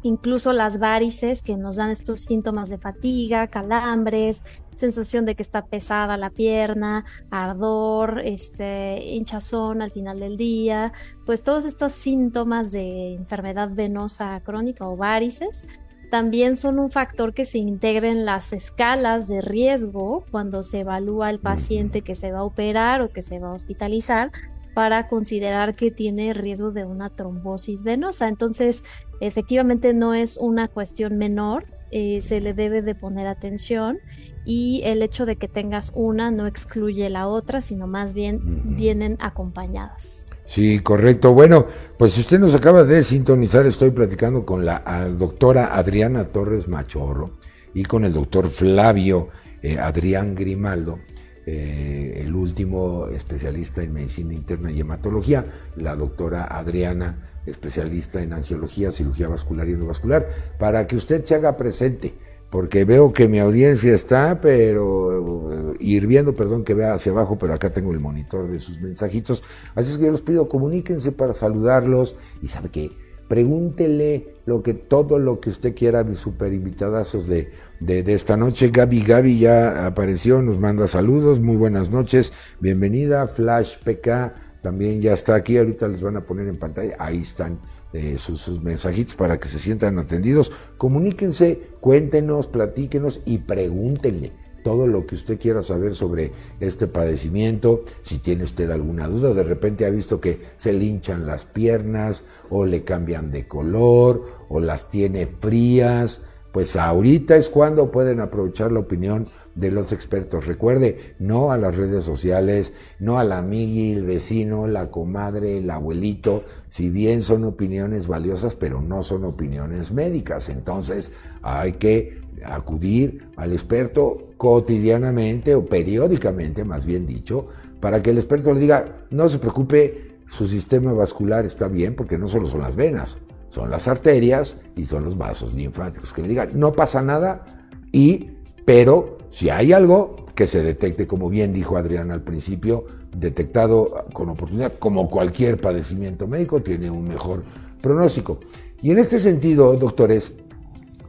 [0.05, 4.43] incluso las varices que nos dan estos síntomas de fatiga, calambres,
[4.75, 10.93] sensación de que está pesada la pierna, ardor, este, hinchazón al final del día,
[11.25, 15.65] pues todos estos síntomas de enfermedad venosa crónica o varices
[16.11, 21.31] también son un factor que se integra en las escalas de riesgo cuando se evalúa
[21.31, 24.31] el paciente que se va a operar o que se va a hospitalizar
[24.75, 28.27] para considerar que tiene riesgo de una trombosis venosa.
[28.27, 28.83] Entonces,
[29.19, 33.99] efectivamente no es una cuestión menor, eh, se le debe de poner atención
[34.45, 39.17] y el hecho de que tengas una no excluye la otra, sino más bien vienen
[39.19, 40.25] acompañadas.
[40.45, 41.34] Sí, correcto.
[41.34, 41.65] Bueno,
[41.97, 47.32] pues si usted nos acaba de sintonizar, estoy platicando con la doctora Adriana Torres Machorro
[47.73, 49.30] y con el doctor Flavio
[49.62, 50.99] eh, Adrián Grimaldo,
[51.47, 58.91] eh, el último especialista en medicina interna y hematología, la doctora Adriana, especialista en angiología,
[58.91, 60.27] cirugía vascular y endovascular,
[60.58, 62.13] para que usted se haga presente
[62.55, 67.53] porque veo que mi audiencia está, pero eh, hirviendo, perdón que vea hacia abajo, pero
[67.53, 69.43] acá tengo el monitor de sus mensajitos.
[69.73, 72.91] Así es que yo les pido, comuníquense para saludarlos y sabe qué,
[73.27, 78.69] pregúntele lo que, todo lo que usted quiera mis super invitadazos de, de, esta noche.
[78.69, 82.31] Gaby Gaby ya apareció, nos manda saludos, muy buenas noches,
[82.62, 87.19] bienvenida, Flash PK también ya está aquí, ahorita les van a poner en pantalla, ahí
[87.19, 87.60] están
[87.93, 90.51] eh, sus, mensajitos para que se sientan atendidos.
[90.80, 94.32] Comuníquense, cuéntenos, platíquenos y pregúntenle
[94.63, 99.43] todo lo que usted quiera saber sobre este padecimiento, si tiene usted alguna duda, de
[99.43, 104.60] repente ha visto que se le hinchan las piernas o le cambian de color o
[104.60, 110.45] las tiene frías, pues ahorita es cuando pueden aprovechar la opinión de los expertos.
[110.45, 115.69] Recuerde, no a las redes sociales, no a la amiga, el vecino, la comadre, el
[115.69, 120.49] abuelito, si bien son opiniones valiosas, pero no son opiniones médicas.
[120.49, 127.47] Entonces hay que acudir al experto cotidianamente o periódicamente, más bien dicho,
[127.79, 132.17] para que el experto le diga, no se preocupe, su sistema vascular está bien, porque
[132.17, 136.11] no solo son las venas, son las arterias y son los vasos linfáticos.
[136.11, 137.45] Que le digan, no pasa nada
[137.91, 138.31] y,
[138.65, 144.29] pero si hay algo que se detecte, como bien dijo Adrián al principio, detectado con
[144.29, 147.43] oportunidad, como cualquier padecimiento médico, tiene un mejor
[147.81, 148.39] pronóstico.
[148.81, 150.35] Y en este sentido, doctores,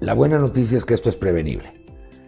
[0.00, 1.72] la buena noticia es que esto es prevenible.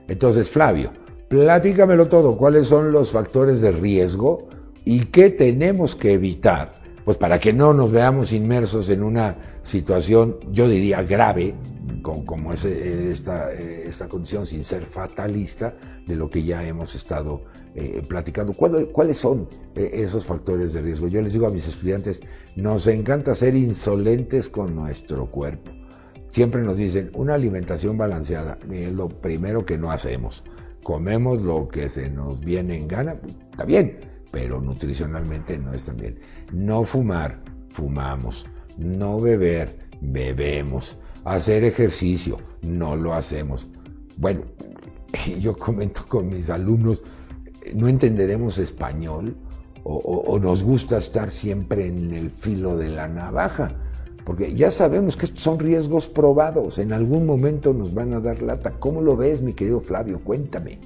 [0.07, 0.93] Entonces, Flavio,
[1.27, 4.47] platícamelo todo, cuáles son los factores de riesgo
[4.85, 9.37] y qué tenemos que evitar, pues para que no nos veamos inmersos en una
[9.69, 11.55] situación, yo diría, grave,
[12.03, 15.75] como es esta, esta condición sin ser fatalista,
[16.07, 17.43] de lo que ya hemos estado
[17.75, 18.55] eh, platicando.
[18.55, 21.07] ¿Cuáles son eh, esos factores de riesgo?
[21.09, 22.23] Yo les digo a mis estudiantes,
[22.57, 25.71] nos encanta ser insolentes con nuestro cuerpo.
[26.31, 30.45] Siempre nos dicen, una alimentación balanceada es lo primero que no hacemos.
[30.83, 34.01] Comemos lo que se nos viene en gana, está bien,
[34.31, 36.21] pero nutricionalmente no está bien.
[36.53, 38.47] No fumar, fumamos.
[38.79, 40.97] No beber, bebemos.
[41.25, 43.69] Hacer ejercicio, no lo hacemos.
[44.17, 44.43] Bueno,
[45.39, 47.05] yo comento con mis alumnos,
[47.75, 49.37] no entenderemos español
[49.85, 53.75] o, nos gusta estar siempre en el filo de la navaja,
[54.25, 58.43] porque ya sabemos que estos son riesgos probados, en algún momento nos van a dar
[58.43, 58.79] lata.
[58.79, 60.23] ¿Cómo lo ves, mi querido Flavio?
[60.23, 60.79] Cuéntame.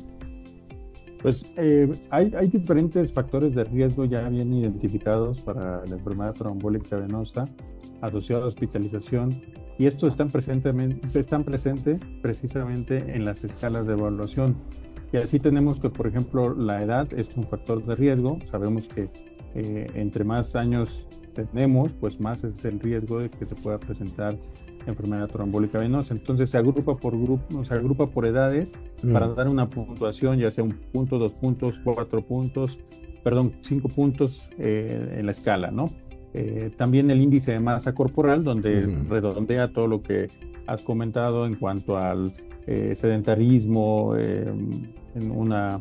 [1.23, 6.97] Pues eh, hay, hay, diferentes factores de riesgo ya bien identificados para la enfermedad trombólica
[6.97, 7.45] venosa
[8.01, 9.31] asociada a hospitalización
[9.79, 10.31] y estos están,
[11.15, 14.57] están presentes precisamente en las escalas de evaluación.
[15.13, 18.39] Y así tenemos que, por ejemplo, la edad es un factor de riesgo.
[18.51, 19.11] Sabemos que
[19.55, 24.39] eh, entre más años tenemos, pues más es el riesgo de que se pueda presentar
[24.87, 26.14] enfermedad trombólica venosa.
[26.14, 28.73] Entonces se agrupa por grupo, se agrupa por edades
[29.12, 29.35] para mm.
[29.35, 32.79] dar una puntuación, ya sea un punto, dos puntos, cuatro puntos,
[33.23, 35.87] perdón, cinco puntos eh, en la escala, ¿no?
[36.35, 40.29] Eh, también el índice de masa corporal, donde redondea todo lo que
[40.66, 42.33] has comentado en cuanto al
[42.66, 45.81] eh, sedentarismo, en una,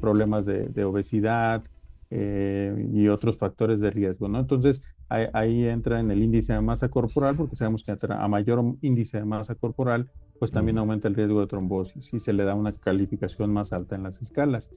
[0.00, 1.62] problemas de, de obesidad,
[2.10, 4.40] y otros factores de riesgo, ¿no?
[4.40, 9.18] Entonces, ahí, entra en el índice de masa corporal, porque sabemos que a mayor índice
[9.18, 12.72] de masa corporal, pues también aumenta el riesgo de trombosis y se le da una
[12.72, 14.70] calificación más alta en las escalas.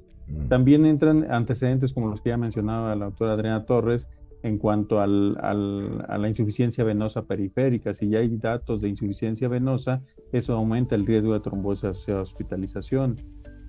[0.48, 4.08] También entran antecedentes como los que ya mencionaba la doctora Adriana Torres
[4.44, 7.94] en cuanto al, a la insuficiencia venosa periférica.
[7.94, 13.18] Si ya hay datos de insuficiencia venosa, eso aumenta el riesgo de trombosis a hospitalización.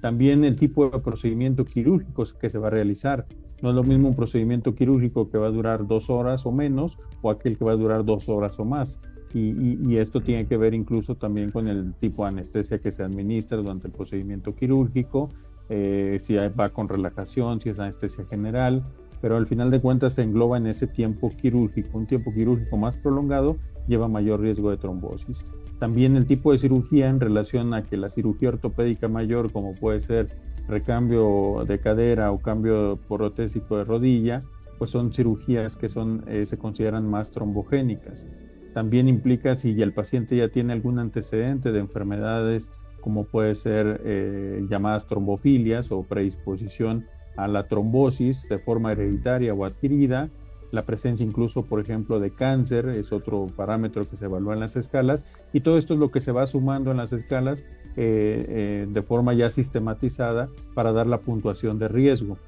[0.02, 3.24] También el tipo de procedimiento quirúrgico que se va a realizar.
[3.62, 6.98] No es lo mismo un procedimiento quirúrgico que va a durar dos horas o menos
[7.22, 8.98] o aquel que va a durar dos horas o más.
[9.32, 13.56] Y, esto tiene que ver incluso también con el tipo de anestesia que se administra
[13.56, 15.30] durante el procedimiento quirúrgico,
[15.70, 18.82] eh, si va con relajación, si es anestesia general,
[19.22, 21.96] pero al final de cuentas se engloba en ese tiempo quirúrgico.
[21.96, 23.56] Un tiempo quirúrgico más prolongado
[23.86, 25.44] lleva mayor riesgo de trombosis.
[25.78, 30.00] También el tipo de cirugía en relación a que la cirugía ortopédica mayor, como puede
[30.00, 30.28] ser
[30.68, 34.40] recambio de cadera o cambio protésico de rodilla,
[34.78, 38.26] pues son cirugías que son, eh, se consideran más trombogénicas.
[38.74, 44.64] También implica si el paciente ya tiene algún antecedente de enfermedades como puede ser eh,
[44.70, 50.30] llamadas trombofilias o predisposición a la trombosis de forma hereditaria o adquirida,
[50.72, 54.74] la presencia incluso, por ejemplo, de cáncer es otro parámetro que se evalúa en las
[54.74, 57.60] escalas y todo esto es lo que se va sumando en las escalas
[57.94, 62.38] eh, eh, de forma ya sistematizada para dar la puntuación de riesgo.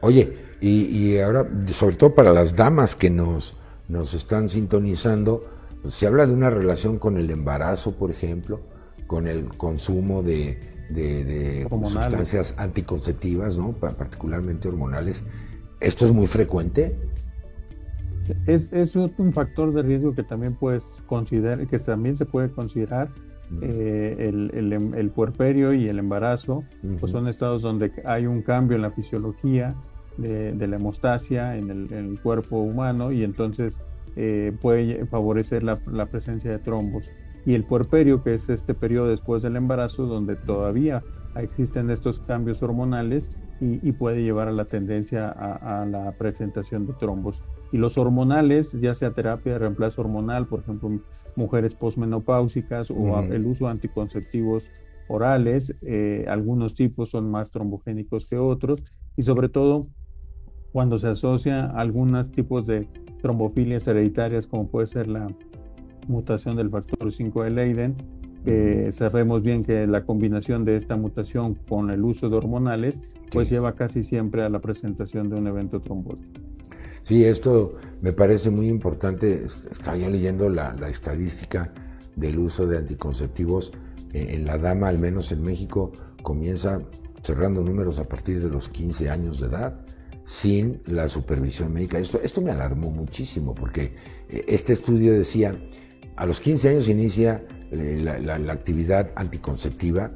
[0.00, 3.54] Oye, y, ahora, sobre todo para las damas que nos,
[3.88, 5.44] nos están sintonizando,
[5.86, 8.60] se habla de una relación con el embarazo, por ejemplo,
[9.06, 10.58] con el consumo de,
[11.84, 13.72] sustancias anticonceptivas, ¿no?
[13.72, 15.24] particularmente hormonales.
[15.80, 16.96] ¿Esto es muy frecuente?
[18.46, 23.08] Es, es, un factor de riesgo que también puedes considerar, que también se puede considerar
[23.62, 26.64] eh, el, el, el, puerperio y el embarazo,
[27.00, 29.74] pues son estados donde hay un cambio en la fisiología
[30.18, 33.80] de, de la hemostasia en el, en el, cuerpo humano y entonces
[34.16, 37.10] eh, puede favorecer la, la, presencia de trombos.
[37.46, 41.02] Y el puerperio, que es este periodo después del embarazo, donde todavía
[41.36, 47.42] existen estos cambios hormonales y, puede llevar a la tendencia a, la presentación de trombos.
[47.72, 51.00] Y los hormonales, ya sea terapia de reemplazo hormonal, por ejemplo,
[51.34, 54.70] mujeres posmenopáusicas o el uso de anticonceptivos
[55.08, 58.82] orales, eh, algunos tipos son más trombogénicos que otros
[59.16, 59.88] y sobre todo
[60.72, 62.88] cuando se asocia a algunos tipos de
[63.22, 65.28] trombofilias hereditarias como puede ser la
[66.08, 67.96] mutación del factor 5 de Leiden,
[68.44, 73.50] que sabemos bien que la combinación de esta mutación con el uso de hormonales pues
[73.50, 76.40] lleva casi siempre a la presentación de un evento trombótico.
[77.02, 79.44] Sí, esto me parece muy importante.
[79.44, 81.72] Estaba yo leyendo la, estadística
[82.16, 83.72] del uso de anticonceptivos
[84.12, 85.92] en, en, la dama, al menos en México,
[86.22, 86.80] comienza
[87.22, 89.78] cerrando números a partir de los 15 años de edad
[90.28, 91.98] sin la supervisión médica.
[91.98, 93.94] Esto, esto me alarmó muchísimo porque
[94.28, 95.58] eh, este estudio decía,
[96.18, 100.10] a los 15 años inicia eh, la, actividad anticonceptiva.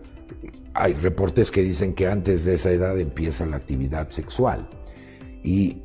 [0.74, 4.68] Hay reportes que dicen que antes de esa edad empieza la actividad sexual.
[5.44, 5.78] Y,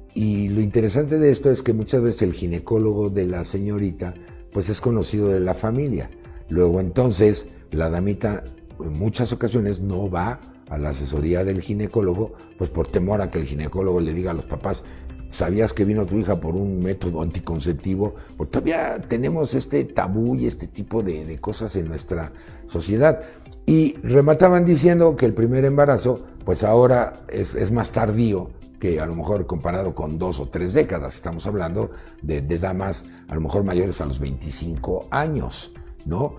[0.49, 4.15] lo interesante de esto es que muchas veces el ginecólogo de la señorita
[4.51, 6.09] pues es conocido de la familia.
[6.49, 8.43] Luego entonces la damita
[8.79, 13.37] en muchas ocasiones no va a la asesoría del ginecólogo, pues por temor a que
[13.37, 14.83] el ginecólogo le diga a los papás,
[15.29, 20.47] sabías que vino tu hija por un método anticonceptivo, porque todavía tenemos este tabú y
[20.47, 22.31] este tipo de, cosas en nuestra
[22.67, 23.21] sociedad.
[23.65, 29.15] Y remataban diciendo que el primer embarazo, pues ahora es, más tardío que a lo
[29.15, 31.15] mejor comparado con dos o tres décadas.
[31.15, 35.73] Estamos hablando de, de damas a lo mejor mayores a los 25 años,
[36.05, 36.35] ¿no?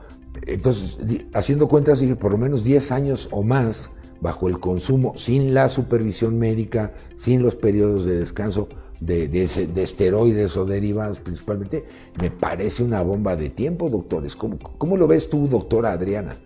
[0.46, 0.98] Entonces,
[1.35, 5.68] haciendo cuentas, dije, por lo menos 10 años o más bajo el consumo, sin la
[5.68, 8.68] supervisión médica, sin los periodos de descanso
[9.00, 11.85] de, de, esteroides o derivados principalmente,
[12.20, 14.35] me parece una bomba de tiempo, doctores.
[14.35, 16.37] ¿Cómo, cómo lo ves tú, doctora Adriana?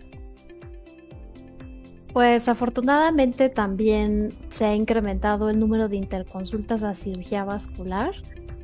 [2.13, 8.11] Pues afortunadamente también se ha incrementado el número de interconsultas a cirugía vascular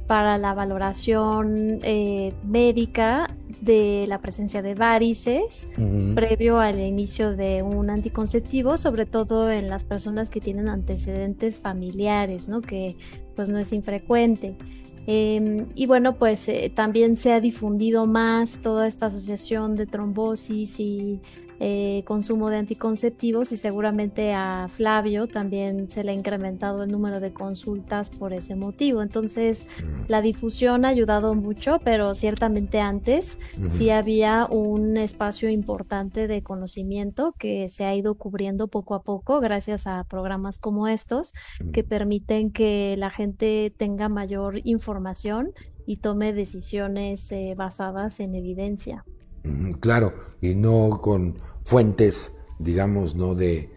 [0.06, 3.28] para la valoración eh, médica
[3.62, 5.70] de la presencia de varices
[6.16, 12.48] previo al inicio de un anticonceptivo, sobre todo en las personas que tienen antecedentes familiares,
[12.48, 12.62] ¿no?
[12.62, 12.96] que
[13.36, 14.56] pues no es infrecuente.
[15.08, 20.80] Em, y bueno, pues eh, también se ha difundido más toda esta asociación de trombosis
[20.80, 21.20] y
[21.60, 27.20] eh, consumo de anticonceptivos y seguramente a Flavio también se le ha incrementado el número
[27.20, 29.02] de consultas por ese motivo.
[29.02, 30.04] Entonces, mm.
[30.08, 37.34] la difusión ha ayudado mucho, pero ciertamente antes sí había un espacio importante de conocimiento
[37.38, 41.34] que se ha ido cubriendo poco a poco gracias a programas como estos
[41.74, 45.52] que permiten que la gente tenga mayor información
[45.86, 49.04] y tome decisiones eh, basadas en evidencia.
[49.80, 51.36] Claro, y no con
[51.70, 53.70] fuentes, digamos, no de,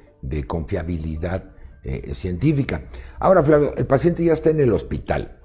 [0.47, 1.51] confiabilidad
[1.85, 2.85] eh, científica.
[3.21, 5.41] Ahora, Flavio, el paciente ya está en el hospital.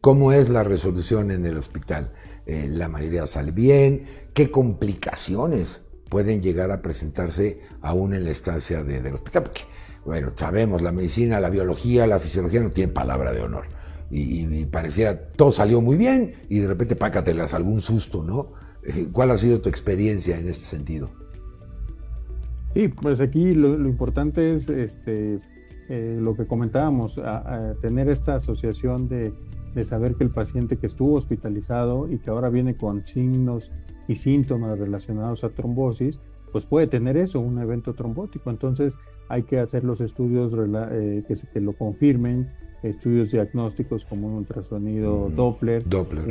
[0.00, 2.12] ¿Cómo es la resolución en el hospital?
[2.46, 4.04] Eh, ¿La mayoría sale bien?
[4.34, 9.42] ¿Qué complicaciones pueden llegar a presentarse aún en la estancia del hospital?
[9.42, 9.62] Porque,
[10.04, 13.64] bueno, sabemos, la medicina, la biología, la fisiología no tienen palabra de honor.
[14.12, 18.52] Y, pareciera, todo salió muy bien y de repente pácatelas algún susto, ¿no?
[18.84, 21.10] Eh, ¿Cuál ha sido tu experiencia en este sentido?
[22.74, 25.38] Sí, pues aquí lo, importante es este,
[25.88, 27.20] eh, lo que comentábamos,
[27.80, 29.32] tener esta asociación de,
[29.84, 33.72] saber que el paciente que estuvo hospitalizado y que ahora viene con signos
[34.08, 36.20] y síntomas relacionados a trombosis,
[36.52, 38.50] pues puede tener eso, un evento trombótico.
[38.50, 38.96] Entonces
[39.28, 42.50] hay que hacer los estudios eh, que, que, lo confirmen,
[42.82, 45.82] estudios diagnósticos como un ultrasonido Doppler,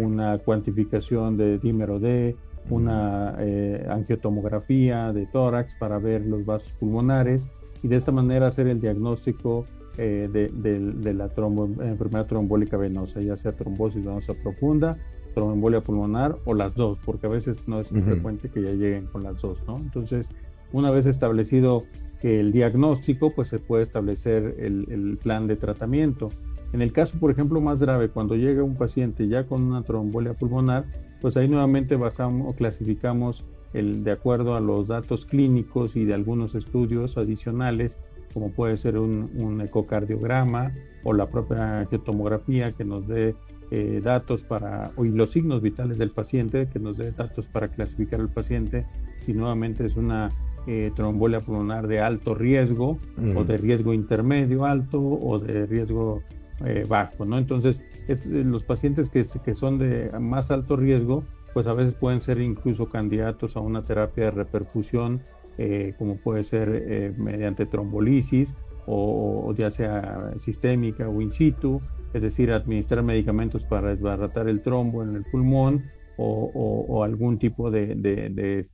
[0.01, 2.36] una cuantificación de dímero D,
[2.69, 7.49] una eh, angiotomografía de tórax para ver los vasos pulmonares
[7.84, 9.65] y de esta manera hacer el diagnóstico
[9.97, 14.95] eh, de, la enfermedad trombólica venosa, ya sea trombosis venosa profunda,
[15.33, 19.23] tromboembolia pulmonar o las dos, porque a veces no es frecuente que ya lleguen con
[19.23, 19.77] las dos, ¿no?
[19.77, 20.29] Entonces,
[20.71, 21.83] una vez establecido
[22.21, 26.29] el diagnóstico, pues se puede establecer el, plan de tratamiento.
[26.73, 30.33] En el caso, por ejemplo, más grave, cuando llega un paciente ya con una trombolia
[30.33, 30.85] pulmonar,
[31.21, 36.13] pues ahí nuevamente basamos o clasificamos el, de acuerdo a los datos clínicos y de
[36.13, 37.99] algunos estudios adicionales,
[38.33, 43.35] como puede ser un, ecocardiograma o la propia tomografía que nos dé
[43.71, 48.19] eh, datos para, y los signos vitales del paciente, que nos dé datos para clasificar
[48.19, 48.86] al paciente,
[49.21, 50.29] si nuevamente es una
[50.67, 52.99] eh, trombolia pulmonar de alto riesgo
[53.36, 56.21] o de riesgo intermedio alto o de riesgo
[56.65, 57.38] eh, bajo, ¿no?
[57.38, 62.21] Entonces, eh, los pacientes que, que, son de más alto riesgo, pues a veces pueden
[62.21, 65.21] ser incluso candidatos a una terapia de repercusión,
[65.97, 68.55] como puede ser mediante trombolisis
[68.89, 71.80] o, ya sea sistémica o in situ,
[72.13, 75.84] es decir, administrar medicamentos para desbaratar el trombo en el pulmón
[76.17, 78.65] o, algún tipo de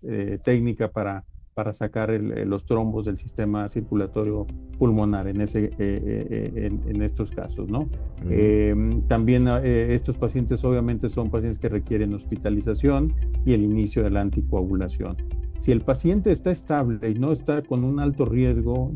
[0.44, 1.26] técnica para
[1.56, 4.46] para sacar los trombos del sistema circulatorio
[4.78, 7.70] pulmonar en, ese, eh, eh, eh, en, estos casos.
[7.70, 7.88] ¿no?
[8.30, 13.14] Em, también estos pacientes obviamente son pacientes que requieren hospitalización
[13.46, 15.16] y el inicio de la anticoagulación.
[15.60, 18.92] Si el paciente está estable y no está con un alto riesgo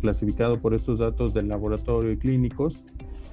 [0.00, 2.84] clasificado por estos datos del laboratorio y clínicos,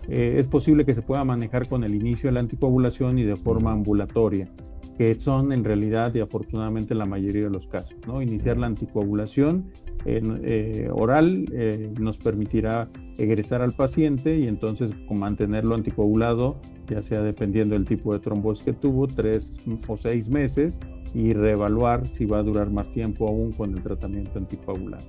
[0.08, 3.72] es posible que se pueda manejar con el inicio de la anticoagulación y de forma
[3.72, 4.50] ambulatoria
[4.98, 7.96] que son en realidad y afortunadamente la mayoría de los casos.
[8.06, 8.22] ¿no?
[8.22, 9.72] Iniciar la anticoagulación
[10.06, 17.76] eh, oral eh, nos permitirá egresar al paciente y entonces mantenerlo anticoagulado, ya sea dependiendo
[17.76, 19.52] del tipo de trombosis que tuvo, tres
[19.88, 20.80] o seis meses
[21.14, 25.08] y reevaluar si va a durar más tiempo aún con el tratamiento anticoagulante.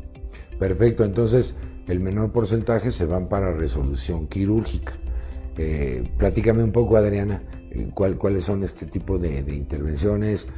[0.58, 1.56] Perfecto, entonces
[1.88, 4.94] el menor porcentaje se van para resolución quirúrgica.
[5.56, 7.42] Eh, platícame un poco, Adriana,
[7.94, 10.48] cuáles son este tipo de, intervenciones,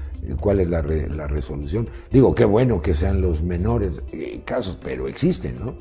[0.41, 1.89] cuál es la, resolución.
[2.11, 4.03] Digo, qué bueno que sean los menores
[4.45, 5.75] casos, pero existen, ¿no?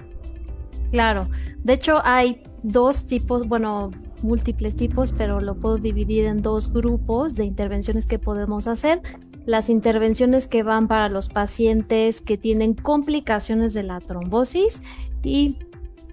[0.92, 1.28] Claro,
[1.64, 7.36] de hecho hay dos tipos, bueno, múltiples tipos, pero lo puedo dividir en dos grupos
[7.36, 9.02] de intervenciones que podemos hacer.
[9.46, 14.82] Las intervenciones que van para los pacientes que tienen complicaciones de la trombosis
[15.22, 15.60] y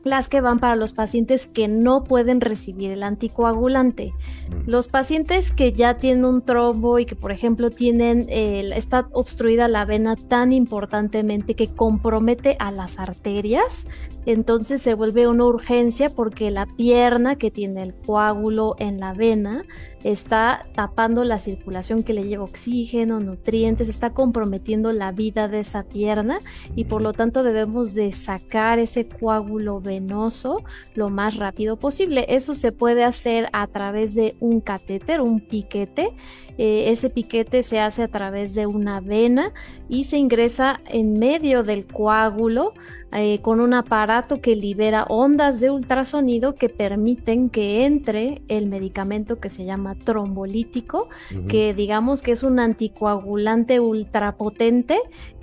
[0.05, 4.13] las que van para los pacientes que no pueden recibir el anticoagulante.
[4.49, 4.71] Mm.
[4.71, 9.85] Los pacientes que ya tienen un trombo y que, por ejemplo, tienen, está obstruida la
[9.85, 13.87] vena tan importantemente que compromete a las arterias,
[14.25, 19.65] entonces se vuelve una urgencia porque la pierna que tiene el coágulo en la vena
[20.05, 25.85] está tapando la circulación que le lleva oxígeno, nutrientes, está comprometiendo la vida de esa
[25.85, 26.41] pierna
[26.75, 30.63] y por lo tanto debemos de sacar ese coágulo venoso
[30.95, 32.27] lo más rápido posible.
[32.29, 36.11] Eso se puede hacer a través de un catéter, un piquete.
[36.59, 39.53] Eh, ese piquete se hace a través de una vena
[39.89, 42.75] y se ingresa en medio del coágulo
[43.13, 49.39] eh, con un aparato que libera ondas de ultrasonido que permiten que entre el medicamento
[49.39, 51.09] que se llama trombolítico,
[51.49, 54.99] que digamos que es un anticoagulante ultrapotente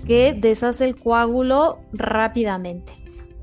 [0.07, 2.93] que deshace el coágulo rápidamente.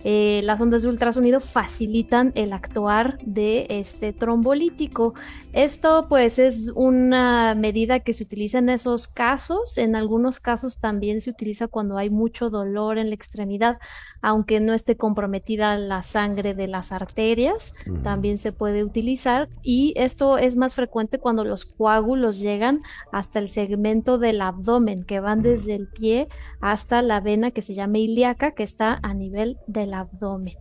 [0.05, 5.15] Eh, las ondas de ultrasonido facilitan el actuar de este trombolítico.
[5.53, 11.21] Esto pues es una medida que se utiliza en esos casos, en algunos casos también
[11.21, 13.79] se utiliza cuando hay mucho dolor en la extremidad,
[14.21, 19.49] aunque no esté comprometida la sangre de las arterias, también se puede utilizar.
[19.63, 22.81] Y esto es más frecuente cuando los coágulos llegan
[23.13, 26.29] hasta el segmento del abdomen, que van desde el pie
[26.61, 30.57] hasta la vena que se llama ilíaca, que está a nivel del abdomen.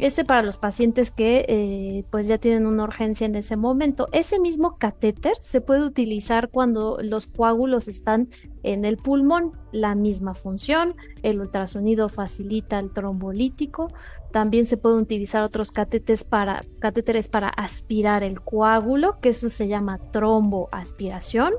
[0.00, 4.06] Ese para los pacientes que eh, pues ya tienen una urgencia en ese momento.
[4.12, 8.30] Ese mismo catéter se puede utilizar cuando los coágulos están
[8.62, 9.52] en el pulmón.
[9.72, 13.88] La misma función, el ultrasonido facilita el trombolítico.
[14.32, 19.68] También se pueden utilizar otros catéteres para, catéteres para aspirar el coágulo, que eso se
[19.68, 21.52] llama tromboaspiración.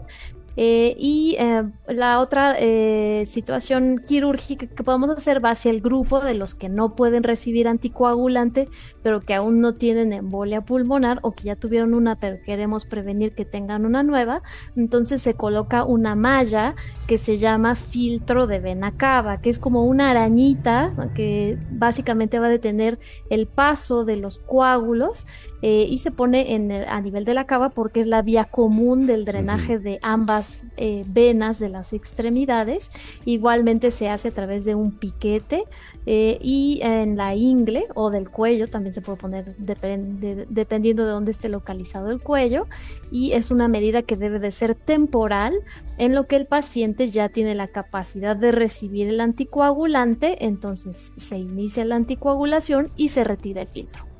[0.64, 6.20] Eh, y eh, la otra eh, situación quirúrgica que podemos hacer va hacia el grupo
[6.20, 8.70] de los que no pueden recibir anticoagulante,
[9.02, 13.34] pero que aún no tienen embolia pulmonar o que ya tuvieron una, pero queremos prevenir
[13.34, 14.44] que tengan una nueva.
[14.76, 16.76] Entonces se coloca una malla
[17.08, 22.46] que se llama filtro de vena cava, que es como una arañita que básicamente va
[22.46, 23.00] a detener
[23.32, 25.26] el paso de los coágulos
[25.62, 29.26] y se pone en a nivel de la cava porque es la vía común del
[29.26, 32.92] drenaje de ambas eh, venas de las extremidades.
[33.26, 35.66] Igualmente se hace a través de un piquete
[36.08, 41.30] eh, y en la ingle o del cuello también se puede poner dependiendo de dónde
[41.30, 42.66] esté localizado el cuello
[43.12, 45.54] y es una medida que debe de ser temporal
[46.00, 51.38] en lo que el paciente ya tiene la capacidad de recibir el anticoagulante, entonces se
[51.38, 54.11] inicia la anticoagulación y se retira el filtro.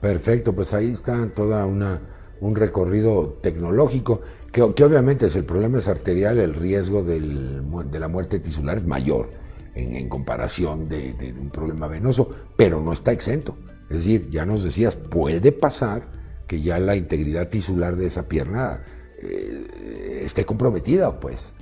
[0.00, 2.00] Perfecto, pues ahí está toda una
[2.40, 8.40] un recorrido tecnológico que, obviamente es el problema es arterial, el riesgo de la muerte
[8.40, 9.30] tisular es mayor
[9.74, 13.56] en, comparación de, un problema venoso, pero no está exento.
[13.88, 16.08] Es decir, ya nos decías, puede pasar
[16.48, 18.82] que ya la integridad tisular de esa pierna
[19.22, 21.52] eh, esté comprometida, pues,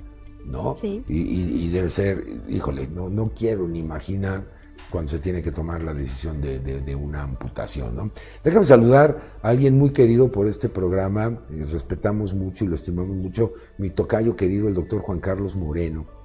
[0.45, 0.75] ¿no?
[0.81, 1.03] Sí.
[1.07, 4.47] Y, y, debe ser, híjole, no, no quiero ni imaginar
[4.89, 7.95] cuando se tiene que tomar la decisión de, una amputación.
[7.95, 8.11] ¿no?
[8.43, 13.15] Déjame saludar a alguien muy querido por este programa, eh, respetamos mucho y lo estimamos
[13.15, 16.18] mucho, mi tocayo querido, el doctor Juan Carlos Moreno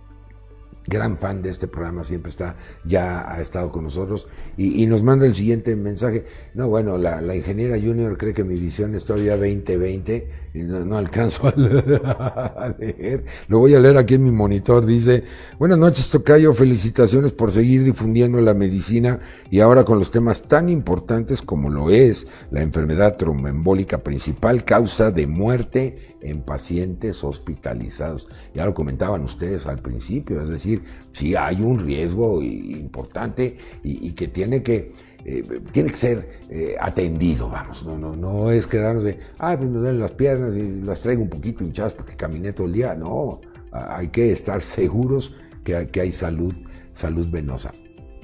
[0.87, 5.25] gran fan de este programa, siempre está, ya ha estado con nosotros y, nos manda
[5.25, 6.25] el siguiente mensaje.
[6.53, 10.97] No, bueno, la, la, ingeniera junior cree que mi visión es todavía 2020 y no,
[10.97, 11.55] alcanzo a
[12.79, 14.87] leer, Lo voy a leer aquí en mi monitor.
[14.87, 15.25] Dice,
[15.59, 19.21] buenas noches Tocayo, felicitaciones por seguir difundiendo la medicina
[19.51, 25.11] y ahora con los temas tan importantes como lo es la enfermedad tromboembólica principal causa
[25.11, 28.29] de muerte en pacientes hospitalizados.
[28.55, 34.29] Ya lo comentaban ustedes al principio, es decir, si hay un riesgo importante y, que
[34.29, 34.93] tiene que
[35.27, 39.71] eh, tiene que ser eh, atendido, vamos, no, no, no es quedarnos de, ay, pues
[39.71, 42.95] me duelen las piernas y las traigo un poquito hinchadas porque caminé todo el día,
[42.95, 43.41] no,
[43.73, 46.55] hay que estar seguros que, que hay salud,
[46.93, 47.73] salud venosa.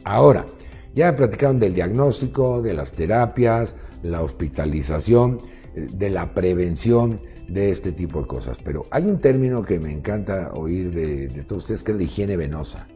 [0.04, 0.46] Ahora,
[0.94, 5.38] ya platicaron del diagnóstico, de las terapias, la hospitalización,
[5.74, 7.20] eh, de la prevención,
[7.50, 8.58] de este tipo de cosas.
[8.62, 12.36] Pero hay un término que me encanta oír de, todos ustedes, que es la higiene
[12.36, 12.86] venosa.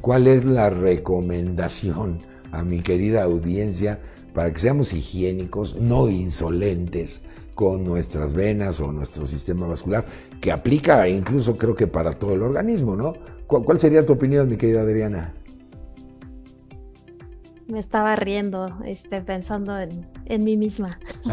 [0.00, 2.20] ¿Cuál es la recomendación
[2.52, 4.00] a mi querida audiencia
[4.32, 7.22] para que seamos higiénicos, no insolentes,
[7.54, 10.06] con nuestras venas o nuestro sistema vascular,
[10.40, 13.14] que aplica incluso creo que para todo el organismo, ¿no?
[13.48, 15.34] ¿Cuál sería tu opinión, mi querida Adriana?
[17.68, 20.98] Me estaba riendo, este, pensando en, en mí misma.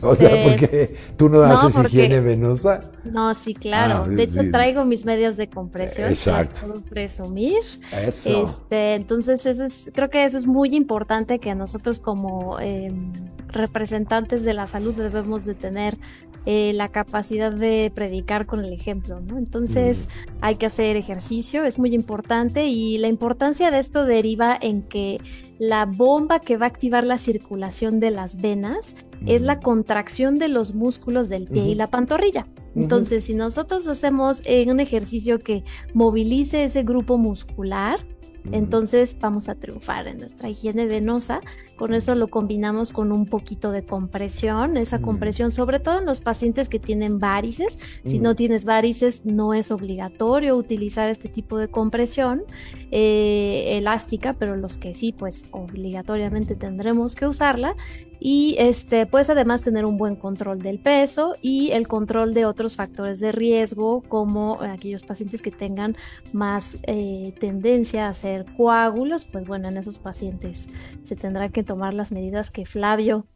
[0.00, 2.80] o sea, este, porque tú no haces higiene venosa.
[3.04, 4.04] No, sí, claro.
[4.04, 6.08] Ah, de hecho, traigo mis medios de compresión.
[6.08, 6.68] Exacto.
[6.68, 7.58] Puedo presumir.
[7.92, 8.44] Eso.
[8.44, 13.12] Este, entonces, eso es, creo que eso es muy importante que nosotros como em,
[13.48, 15.98] representantes de la salud debemos de tener
[16.50, 19.36] eh, la capacidad de predicar con el ejemplo, ¿no?
[19.36, 20.08] Entonces
[20.40, 25.20] hay que hacer ejercicio, es muy importante y la importancia de esto deriva en que
[25.58, 28.96] la bomba que va a activar la circulación de las venas
[29.26, 32.46] es la contracción de los músculos del pie y la pantorrilla.
[32.74, 38.00] Entonces, si nosotros hacemos eh, un ejercicio que movilice ese grupo muscular,
[38.52, 41.42] entonces vamos a triunfar en nuestra higiene venosa.
[41.78, 46.20] Con eso lo combinamos con un poquito de compresión, esa compresión, sobre todo en los
[46.20, 47.78] pacientes que tienen varices.
[48.04, 52.42] Si no tienes varices, no es obligatorio utilizar este tipo de compresión
[52.90, 57.76] eh, elástica, pero los que sí, pues obligatoriamente tendremos que usarla.
[58.20, 62.74] Y este puedes además tener un buen control del peso y el control de otros
[62.74, 65.96] factores de riesgo como aquellos pacientes que tengan
[66.32, 70.68] más eh, tendencia a hacer coágulos pues bueno en esos pacientes
[71.04, 73.26] se tendrá que tomar las medidas que Flavio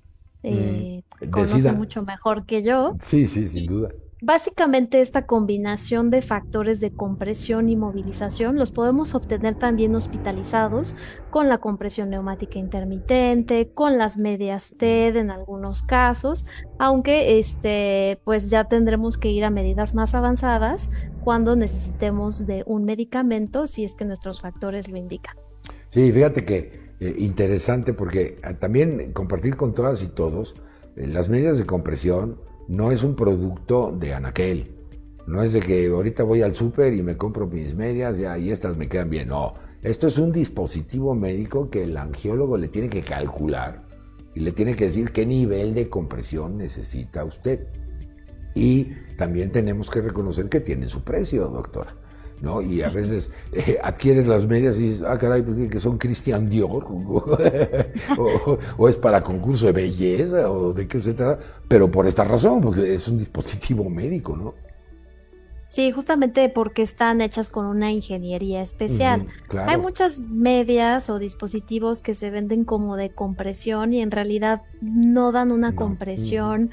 [0.43, 2.97] mm, eh, conoce mucho mejor que yo.
[2.99, 3.91] Sí sí sin duda.
[4.25, 10.95] Básicamente esta combinación de factores de compresión y movilización los podemos obtener también hospitalizados
[11.31, 16.47] con la compresión neumática intermitente, con las medias TED en algunos casos,
[16.79, 20.93] aunque este pues ya tendremos que ir a medidas más avanzadas
[21.25, 25.35] cuando necesitemos de un medicamento si es que nuestros factores lo indican.
[25.89, 30.55] Sí, fíjate que eh, interesante porque ah, también compartir con todas y todos
[30.95, 34.77] eh, las medidas de compresión no es un producto de anaquel.
[35.27, 38.53] No es de que ahorita voy al súper y me compro mis medias ya, y
[38.53, 39.29] estas me quedan bien.
[39.29, 43.83] No, esto es un dispositivo médico que el angiólogo le tiene que calcular
[44.37, 47.67] y le tiene que decir qué nivel de compresión necesita usted.
[48.55, 51.97] Y también tenemos que reconocer que tiene su precio, doctora.
[52.43, 52.61] ¿No?
[52.61, 56.51] Y a veces eh, adquieres las medias y dices, ah, caray, pues, que son Christian
[56.51, 56.85] Dior,
[58.77, 61.39] o, es para concurso de belleza, o de qué se trata,
[61.69, 64.55] pero por esta razón, porque es un dispositivo médico, ¿no?
[65.73, 69.27] Sí, justamente porque están hechas con una ingeniería especial.
[69.67, 75.33] Hay muchas medias o dispositivos que se venden como de compresión y en realidad no
[75.33, 76.73] dan una compresión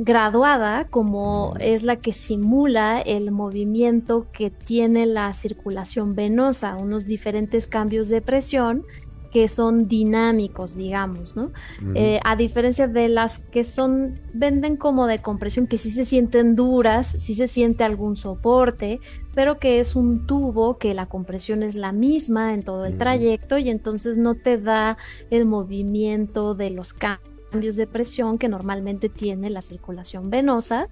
[0.00, 7.68] graduada como es la que simula el movimiento que tiene la circulación venosa, unos diferentes
[7.68, 8.84] cambios de presión
[9.30, 11.52] que son dinámicos, digamos, ¿no?
[11.94, 16.56] Eh, a diferencia de las que son, venden como de compresión, que sí se sienten
[16.56, 19.00] duras, sí se siente algún soporte,
[19.34, 23.58] pero que es un tubo que la compresión es la misma en todo el trayecto
[23.58, 24.98] y entonces no te da
[25.30, 30.88] el movimiento de los cambios cambios de presión que normalmente tiene la circulación venosa,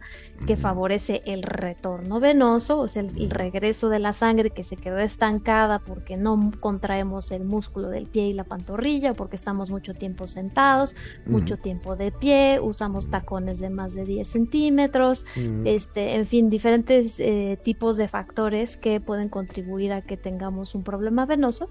[0.47, 4.99] que favorece el retorno venoso, o sea, el, regreso de la sangre que se quedó
[4.99, 10.27] estancada porque no contraemos el músculo del pie y la pantorrilla, porque estamos mucho tiempo
[10.27, 10.97] sentados,
[11.27, 15.27] mucho tiempo de pie, usamos tacones de más de 10 centímetros,
[15.65, 20.83] este, en fin, diferentes eh, tipos de factores que pueden contribuir a que tengamos un
[20.83, 21.71] problema venoso,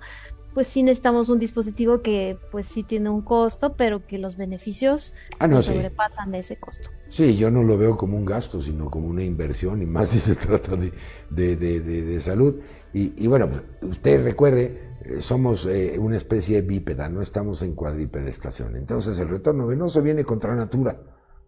[0.57, 5.13] pues sí necesitamos un dispositivo que pues sí tiene un costo, pero que los beneficios
[5.37, 6.89] ah, no, sobrepasan ese costo.
[7.09, 10.19] Sí, yo no lo veo como un gasto, sino como una inversión, y más si
[10.19, 12.55] se trata de, de, salud.
[12.91, 18.77] Y, bueno, pues, usted recuerde, eh, somos eh, una especie bípeda, no estamos en cuadripedestación.
[18.77, 20.99] Entonces el retorno venoso viene contra natura,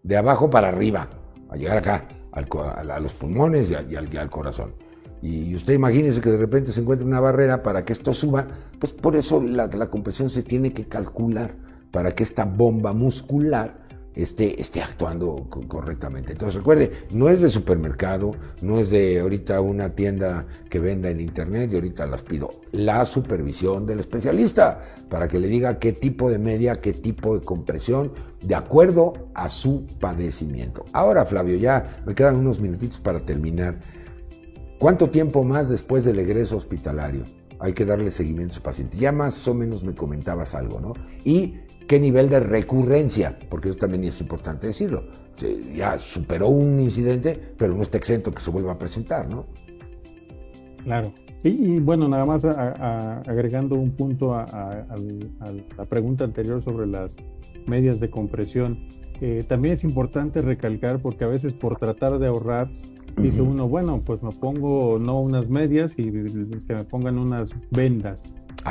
[0.04, 1.10] de abajo para arriba,
[1.50, 4.76] a llegar acá, a, los pulmones y, al corazón.
[5.22, 8.48] Y usted imagínese que de repente se encuentra una barrera para que esto suba,
[8.80, 11.56] pues por eso la, compresión se tiene que calcular
[11.92, 16.32] para que esta bomba muscular esté, esté actuando correctamente.
[16.32, 21.20] Entonces recuerde, no es de supermercado, no es de ahorita una tienda que venda en
[21.20, 22.52] internet y ahorita las pido.
[22.72, 27.44] La supervisión del especialista para que le diga qué tipo de media, qué tipo de
[27.44, 30.86] compresión, de acuerdo a su padecimiento.
[30.94, 33.80] Ahora, Flavio, ya me quedan unos minutitos para terminar.
[34.80, 37.26] ¿Cuánto tiempo más después del egreso hospitalario
[37.60, 38.98] hay que darle seguimiento a su paciente?
[38.98, 40.94] Ya más o menos me comentabas algo, ¿no?
[41.26, 41.56] Y
[41.86, 45.04] qué nivel de recurrencia, porque eso también es importante decirlo.
[45.76, 49.48] Ya superó un incidente, pero no está exento que se vuelva a presentar, ¿no?
[50.86, 51.14] Claro.
[51.44, 54.86] Y, bueno, nada más agregando un punto a,
[55.78, 57.18] la pregunta anterior sobre las
[57.68, 58.88] medias de compresión.
[59.20, 62.72] Eh, también es importante recalcar porque a veces por tratar de ahorrar,
[63.18, 68.24] dice uno, bueno, pues me pongo no unas medias y que me pongan unas vendas.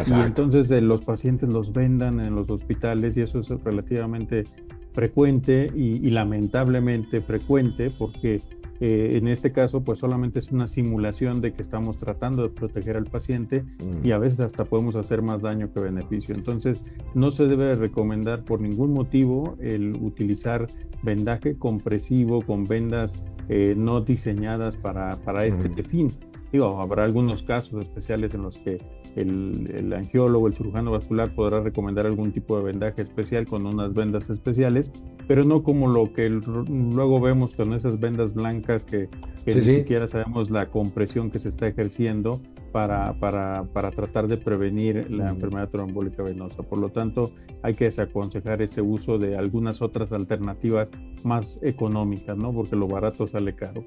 [0.07, 4.45] Y entonces eh, los pacientes los vendan en los hospitales y eso es relativamente
[4.93, 8.41] frecuente y, lamentablemente frecuente porque
[8.81, 12.97] eh, en este caso pues solamente es una simulación de que estamos tratando de proteger
[12.97, 14.07] al paciente mm.
[14.07, 16.35] y a veces hasta podemos hacer más daño que beneficio.
[16.35, 20.69] Entonces no se debe recomendar por ningún motivo el utilizar
[21.03, 26.11] vendaje compresivo con vendas eh, no diseñadas para, para este fin.
[26.53, 28.79] Digo, habrá algunos casos especiales en los que
[29.17, 33.93] el, el, angiólogo, el cirujano vascular podrá recomendar algún tipo de vendaje especial con unas
[33.93, 34.93] vendas especiales,
[35.27, 39.09] pero no como lo que luego vemos con esas vendas blancas que,
[39.47, 42.41] ni siquiera sabemos la compresión que se está ejerciendo
[42.73, 46.63] para, para, para tratar de prevenir la enfermedad trombólica venosa.
[46.63, 50.91] Por lo tanto, hay que desaconsejar ese uso de algunas otras alternativas
[51.25, 52.53] más económicas, ¿no?
[52.53, 53.85] Porque lo barato sale caro.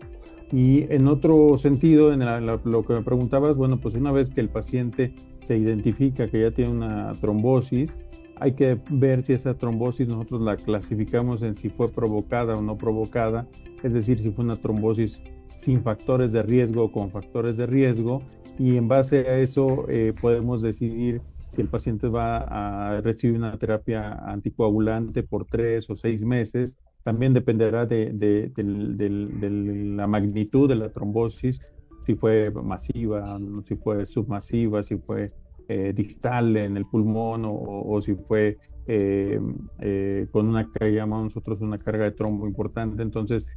[0.51, 4.49] Y en otro sentido, en lo que me preguntabas, bueno, pues una vez que el
[4.49, 7.95] paciente se identifica que ya tiene una trombosis,
[8.41, 12.75] hay que ver si esa trombosis nosotros la clasificamos en si fue provocada o no
[12.75, 13.47] provocada,
[13.83, 15.21] es decir, si fue una trombosis
[15.61, 18.23] sin factores de riesgo o con factores de riesgo,
[18.57, 22.37] y en base a eso eh, podemos decidir si el paciente va
[22.95, 26.77] a recibir una terapia anticoagulante por tres o seis meses.
[27.03, 28.51] También dependerá de,
[29.95, 31.59] la magnitud de la trombosis,
[32.05, 33.37] si fue masiva,
[33.67, 35.31] si fue submasiva, si fue
[35.67, 38.57] eh, distal en el pulmón o, si fue
[38.87, 39.39] eh,
[40.31, 43.01] con una que llamamos nosotros una carga de trombo importante.
[43.03, 43.47] Entonces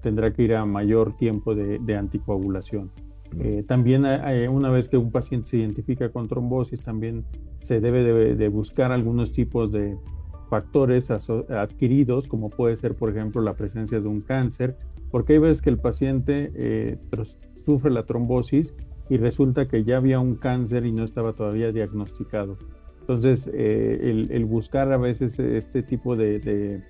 [0.00, 2.90] tendrá que ir a mayor tiempo de anticoagulación.
[3.38, 7.24] Eh, también eh, una vez que un paciente se identifica con trombosis, también
[7.60, 9.96] se debe de, buscar algunos tipos de
[10.48, 14.76] factores adquiridos, como puede ser, por ejemplo, la presencia de un cáncer,
[15.10, 16.98] porque hay veces que el paciente eh,
[17.64, 18.74] sufre la trombosis
[19.08, 22.56] y resulta que ya había un cáncer y no estaba todavía diagnosticado.
[23.00, 26.82] Entonces, el, buscar a veces este tipo de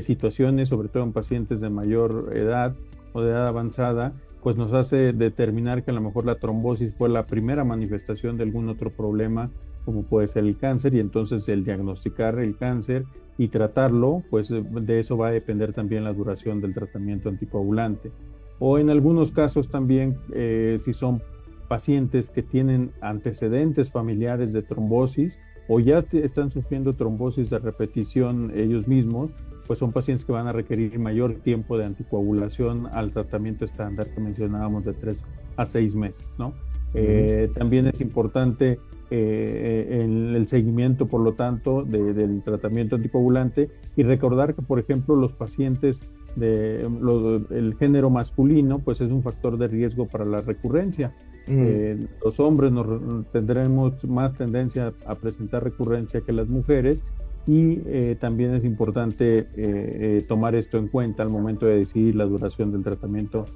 [0.00, 2.74] situaciones, sobre todo en pacientes de mayor edad
[3.12, 4.12] o de edad avanzada,
[4.42, 8.44] pues nos hace determinar que a lo mejor la trombosis fue la primera manifestación de
[8.44, 9.50] algún otro problema,
[9.84, 13.04] como puede ser el cáncer, y entonces el diagnosticar el cáncer
[13.36, 18.10] y tratarlo, pues de eso va a depender también la duración del tratamiento anticoagulante.
[18.58, 21.22] O en algunos casos también, eh, si son
[21.68, 28.88] pacientes que tienen antecedentes familiares de trombosis o ya están sufriendo trombosis de repetición ellos
[28.88, 29.30] mismos,
[29.68, 34.20] pues son pacientes que van a requerir mayor tiempo de anticoagulación al tratamiento estándar que
[34.20, 35.22] mencionábamos de 3
[35.56, 36.54] a 6 meses, ¿no?
[36.94, 44.54] Eh, también es importante eh, el, seguimiento, por lo tanto, del tratamiento anticoagulante y recordar
[44.54, 46.00] que, por ejemplo, los pacientes
[46.34, 51.12] del género masculino, pues es un factor de riesgo para la recurrencia.
[51.46, 52.86] Eh, los hombres nos,
[53.32, 57.04] tendremos más tendencia a presentar recurrencia que las mujeres
[57.48, 62.14] y eh, también es importante eh, eh, tomar esto en cuenta al momento de decidir
[62.14, 63.46] la duración del tratamiento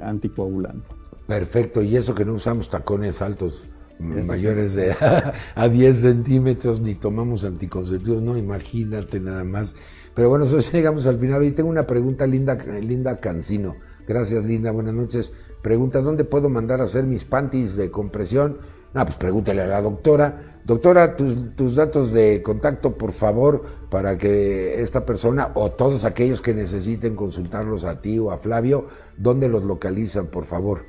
[0.00, 0.88] anticoagulante.
[1.26, 3.66] Perfecto, y eso que no usamos tacones altos
[3.98, 4.96] mayores de
[5.54, 9.76] a 10 centímetros ni tomamos anticonceptivos, no, imagínate nada más.
[10.14, 11.44] Pero bueno, eso llegamos al final.
[11.44, 13.76] Y tengo una pregunta, Linda, Linda Cancino.
[14.06, 15.34] Gracias, Linda, buenas noches.
[15.60, 18.56] Pregunta, ¿dónde puedo mandar a hacer mis panties de compresión?
[18.94, 20.57] No, pues pregúntale a la doctora.
[20.68, 26.52] Doctora, tus, datos de contacto, por favor, para que esta persona o todos aquellos que
[26.52, 30.84] necesiten consultarlos a ti o a Flavio, ¿dónde los localizan, por favor?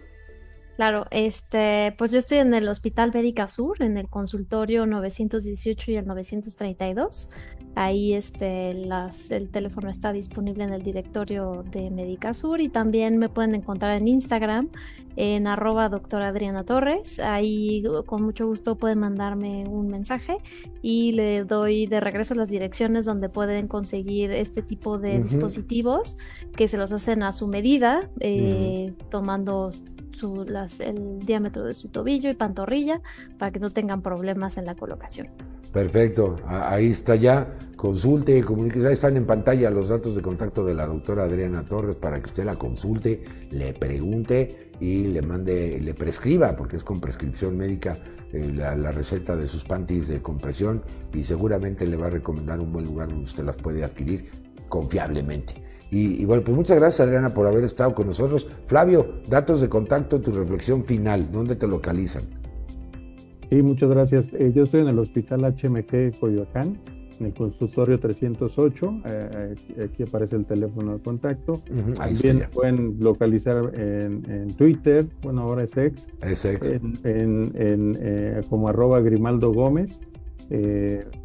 [0.75, 5.95] Claro, este, pues yo estoy en el Hospital Médica Sur, en el consultorio 918 y
[5.95, 7.29] el 932.
[7.75, 13.17] Ahí este, las, el teléfono está disponible en el directorio de Médica Sur y también
[13.17, 14.69] me pueden encontrar en Instagram
[15.15, 17.19] en arroba doctora Adriana Torres.
[17.19, 20.37] Ahí con mucho gusto pueden mandarme un mensaje
[20.81, 26.17] y le doy de regreso las direcciones donde pueden conseguir este tipo de dispositivos
[26.55, 29.71] que se los hacen a su medida, eh, tomando
[30.79, 33.01] el diámetro de su tobillo y pantorrilla
[33.37, 35.29] para que no tengan problemas en la colocación.
[35.71, 37.57] Perfecto, ahí está ya.
[37.75, 38.85] Consulte, comunique.
[38.85, 42.25] Ahí están en pantalla los datos de contacto de la doctora Adriana Torres para que
[42.25, 47.97] usted la consulte, le pregunte y le mande, le prescriba, porque es con prescripción médica,
[48.33, 52.59] eh, la, la, receta de sus panties de compresión y seguramente le va a recomendar
[52.59, 54.29] un buen lugar donde usted las puede adquirir
[54.67, 55.69] confiablemente.
[55.91, 58.47] Y, bueno, pues muchas gracias Adriana por haber estado con nosotros.
[58.67, 62.38] Flavio, datos de contacto, tu reflexión final, ¿dónde te localizan?
[63.49, 64.31] Sí, muchas gracias.
[64.33, 66.77] Eh, yo estoy en el Hospital HMG Coyoacán.
[67.19, 71.59] mi consultorio 308, eh, aquí aparece el teléfono de contacto.
[71.95, 76.69] También pueden localizar en, Twitter, bueno, ahora es ex, es ex.
[77.03, 79.99] En, en, como arroba Grimaldo Gómez.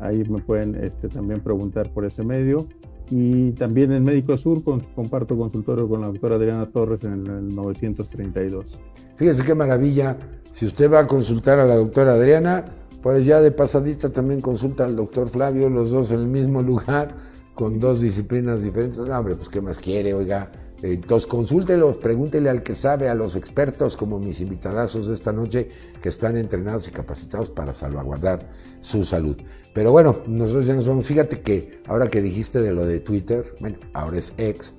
[0.01, 2.67] ahí me pueden este, también preguntar por ese medio.
[3.11, 4.63] Y también en Médico Sur
[4.95, 8.79] comparto consultorio con la doctora Adriana Torres en el 932.
[9.17, 10.17] Fíjese qué maravilla.
[10.51, 12.65] Si usted va a consultar a la doctora Adriana,
[13.03, 17.15] pues ya de pasadita también consulta al doctor Flavio, los dos en el mismo lugar,
[17.55, 18.99] con dos disciplinas diferentes.
[18.99, 20.51] No, hombre, pues qué más quiere, oiga.
[20.93, 25.71] Entonces consúltelos, pregúntele al que sabe, a los expertos como mis invitadazos de esta noche,
[26.03, 28.51] que están entrenados y capacitados para salvaguardar
[28.83, 29.39] su salud.
[29.73, 31.07] Pero bueno, nosotros ya nos vamos.
[31.07, 34.75] Fíjate que ahora que dijiste de lo de Twitter, bueno, ahora es ex,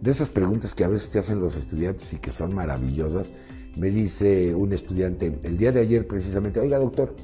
[0.00, 3.30] de esas preguntas que a veces te hacen los estudiantes y que son maravillosas,
[3.76, 7.14] me dice un estudiante el día de ayer precisamente, oiga doctor,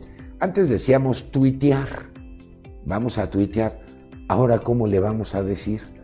[0.40, 1.88] antes decíamos tuitear,
[2.84, 3.80] vamos a tuitear,
[4.28, 5.95] ahora cómo le vamos a decir.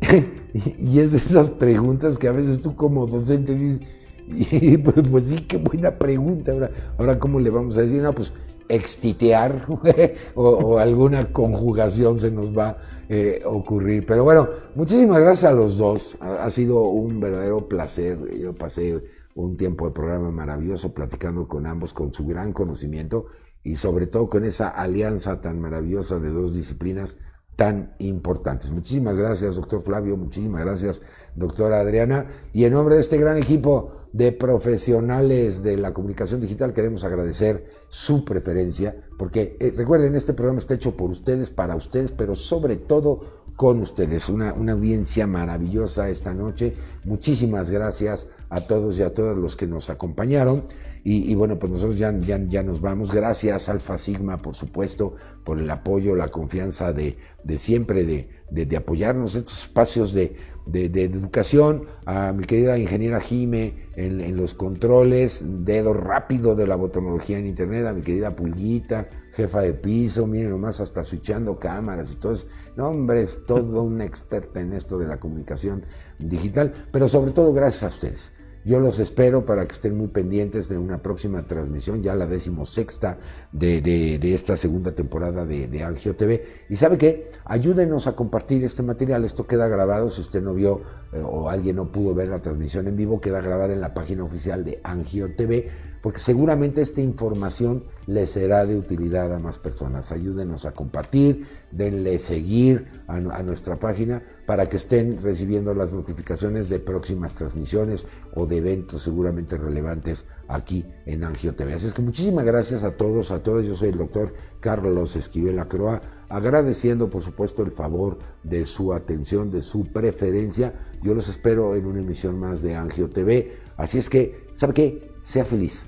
[0.52, 3.80] y es de esas preguntas que a veces tú como docente dices,
[4.84, 6.52] pues, pues, sí, qué buena pregunta.
[6.52, 8.02] Ahora, ahora, ¿cómo le vamos a decir?
[8.02, 8.32] No, pues
[8.68, 9.66] extitear
[10.34, 12.78] o, alguna conjugación se nos va a
[13.08, 14.04] eh, ocurrir.
[14.06, 16.16] Pero bueno, muchísimas gracias a los dos.
[16.20, 18.18] Ha, sido un verdadero placer.
[18.38, 19.02] Yo pasé
[19.34, 23.26] un tiempo de programa maravilloso platicando con ambos, con su gran conocimiento
[23.62, 27.18] y sobre todo con esa alianza tan maravillosa de dos disciplinas
[27.56, 28.70] tan importantes.
[28.70, 30.16] Muchísimas gracias, doctor Flavio.
[30.16, 31.02] Muchísimas gracias,
[31.34, 32.26] doctora Adriana.
[32.52, 37.66] Y en nombre de este gran equipo de profesionales de la comunicación digital queremos agradecer
[37.88, 42.76] su preferencia, porque eh, recuerden, este programa está hecho por ustedes, para ustedes, pero sobre
[42.76, 44.28] todo con ustedes.
[44.28, 46.74] Una, una audiencia maravillosa esta noche.
[47.04, 50.64] Muchísimas gracias a todos y a todas los que nos acompañaron.
[51.08, 53.12] Y, bueno, pues nosotros ya, ya, ya, nos vamos.
[53.12, 58.66] Gracias, Alfa Sigma, por supuesto, por el apoyo, la confianza de, de siempre, de, de,
[58.66, 60.34] de apoyarnos estos espacios de
[60.66, 67.38] de, educación, a mi querida ingeniera Jime en, los controles, dedo rápido de la botonología
[67.38, 72.16] en internet, a mi querida Pulguita, jefa de piso, miren nomás hasta switchando cámaras y
[72.16, 72.46] todo eso.
[72.76, 75.84] No, hombre, es todo una experta en esto de la comunicación
[76.18, 78.32] digital, pero sobre todo gracias a ustedes.
[78.66, 83.16] Yo los espero para que estén muy pendientes de una próxima transmisión, ya la decimosexta
[83.52, 86.64] de, de, esta segunda temporada de, de, Angio TV.
[86.68, 89.24] Y sabe qué, ayúdenos a compartir este material.
[89.24, 90.80] Esto queda grabado, si usted no vio
[91.12, 94.24] eh, o alguien no pudo ver la transmisión en vivo, queda grabada en la página
[94.24, 95.70] oficial de Angio TV
[96.06, 100.12] porque seguramente esta información le será de utilidad a más personas.
[100.12, 106.78] Ayúdenos a compartir, denle seguir a, nuestra página para que estén recibiendo las notificaciones de
[106.78, 111.74] próximas transmisiones o de eventos seguramente relevantes aquí en Angio TV.
[111.74, 113.66] Así es que muchísimas gracias a todos, a todos.
[113.66, 119.50] Yo soy el doctor Carlos Esquivel Acroa, agradeciendo por supuesto el favor de su atención,
[119.50, 120.72] de su preferencia.
[121.02, 123.56] Yo los espero en una emisión más de Angio TV.
[123.76, 125.10] Así es que, ¿sabe qué?
[125.24, 125.82] Sea feliz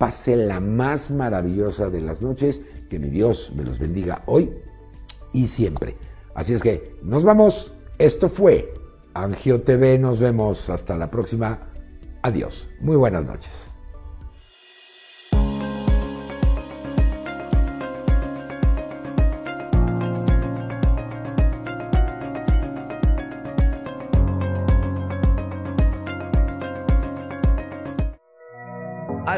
[0.00, 4.50] pase la más maravillosa de las noches, que mi Dios me los bendiga hoy
[5.34, 5.94] y siempre.
[6.34, 8.72] Así es que nos vamos, esto fue
[9.12, 10.70] Angio TV, nos vemos.
[10.70, 11.68] Hasta la próxima,
[12.22, 13.69] adiós, muy buenas noches.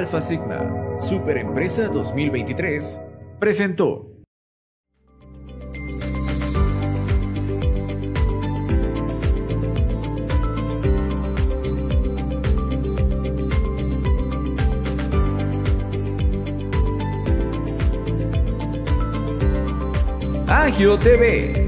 [0.03, 3.01] Alfa Sigma, Superempresa 2023,
[3.39, 4.09] presentó.
[20.49, 21.62] Agio TV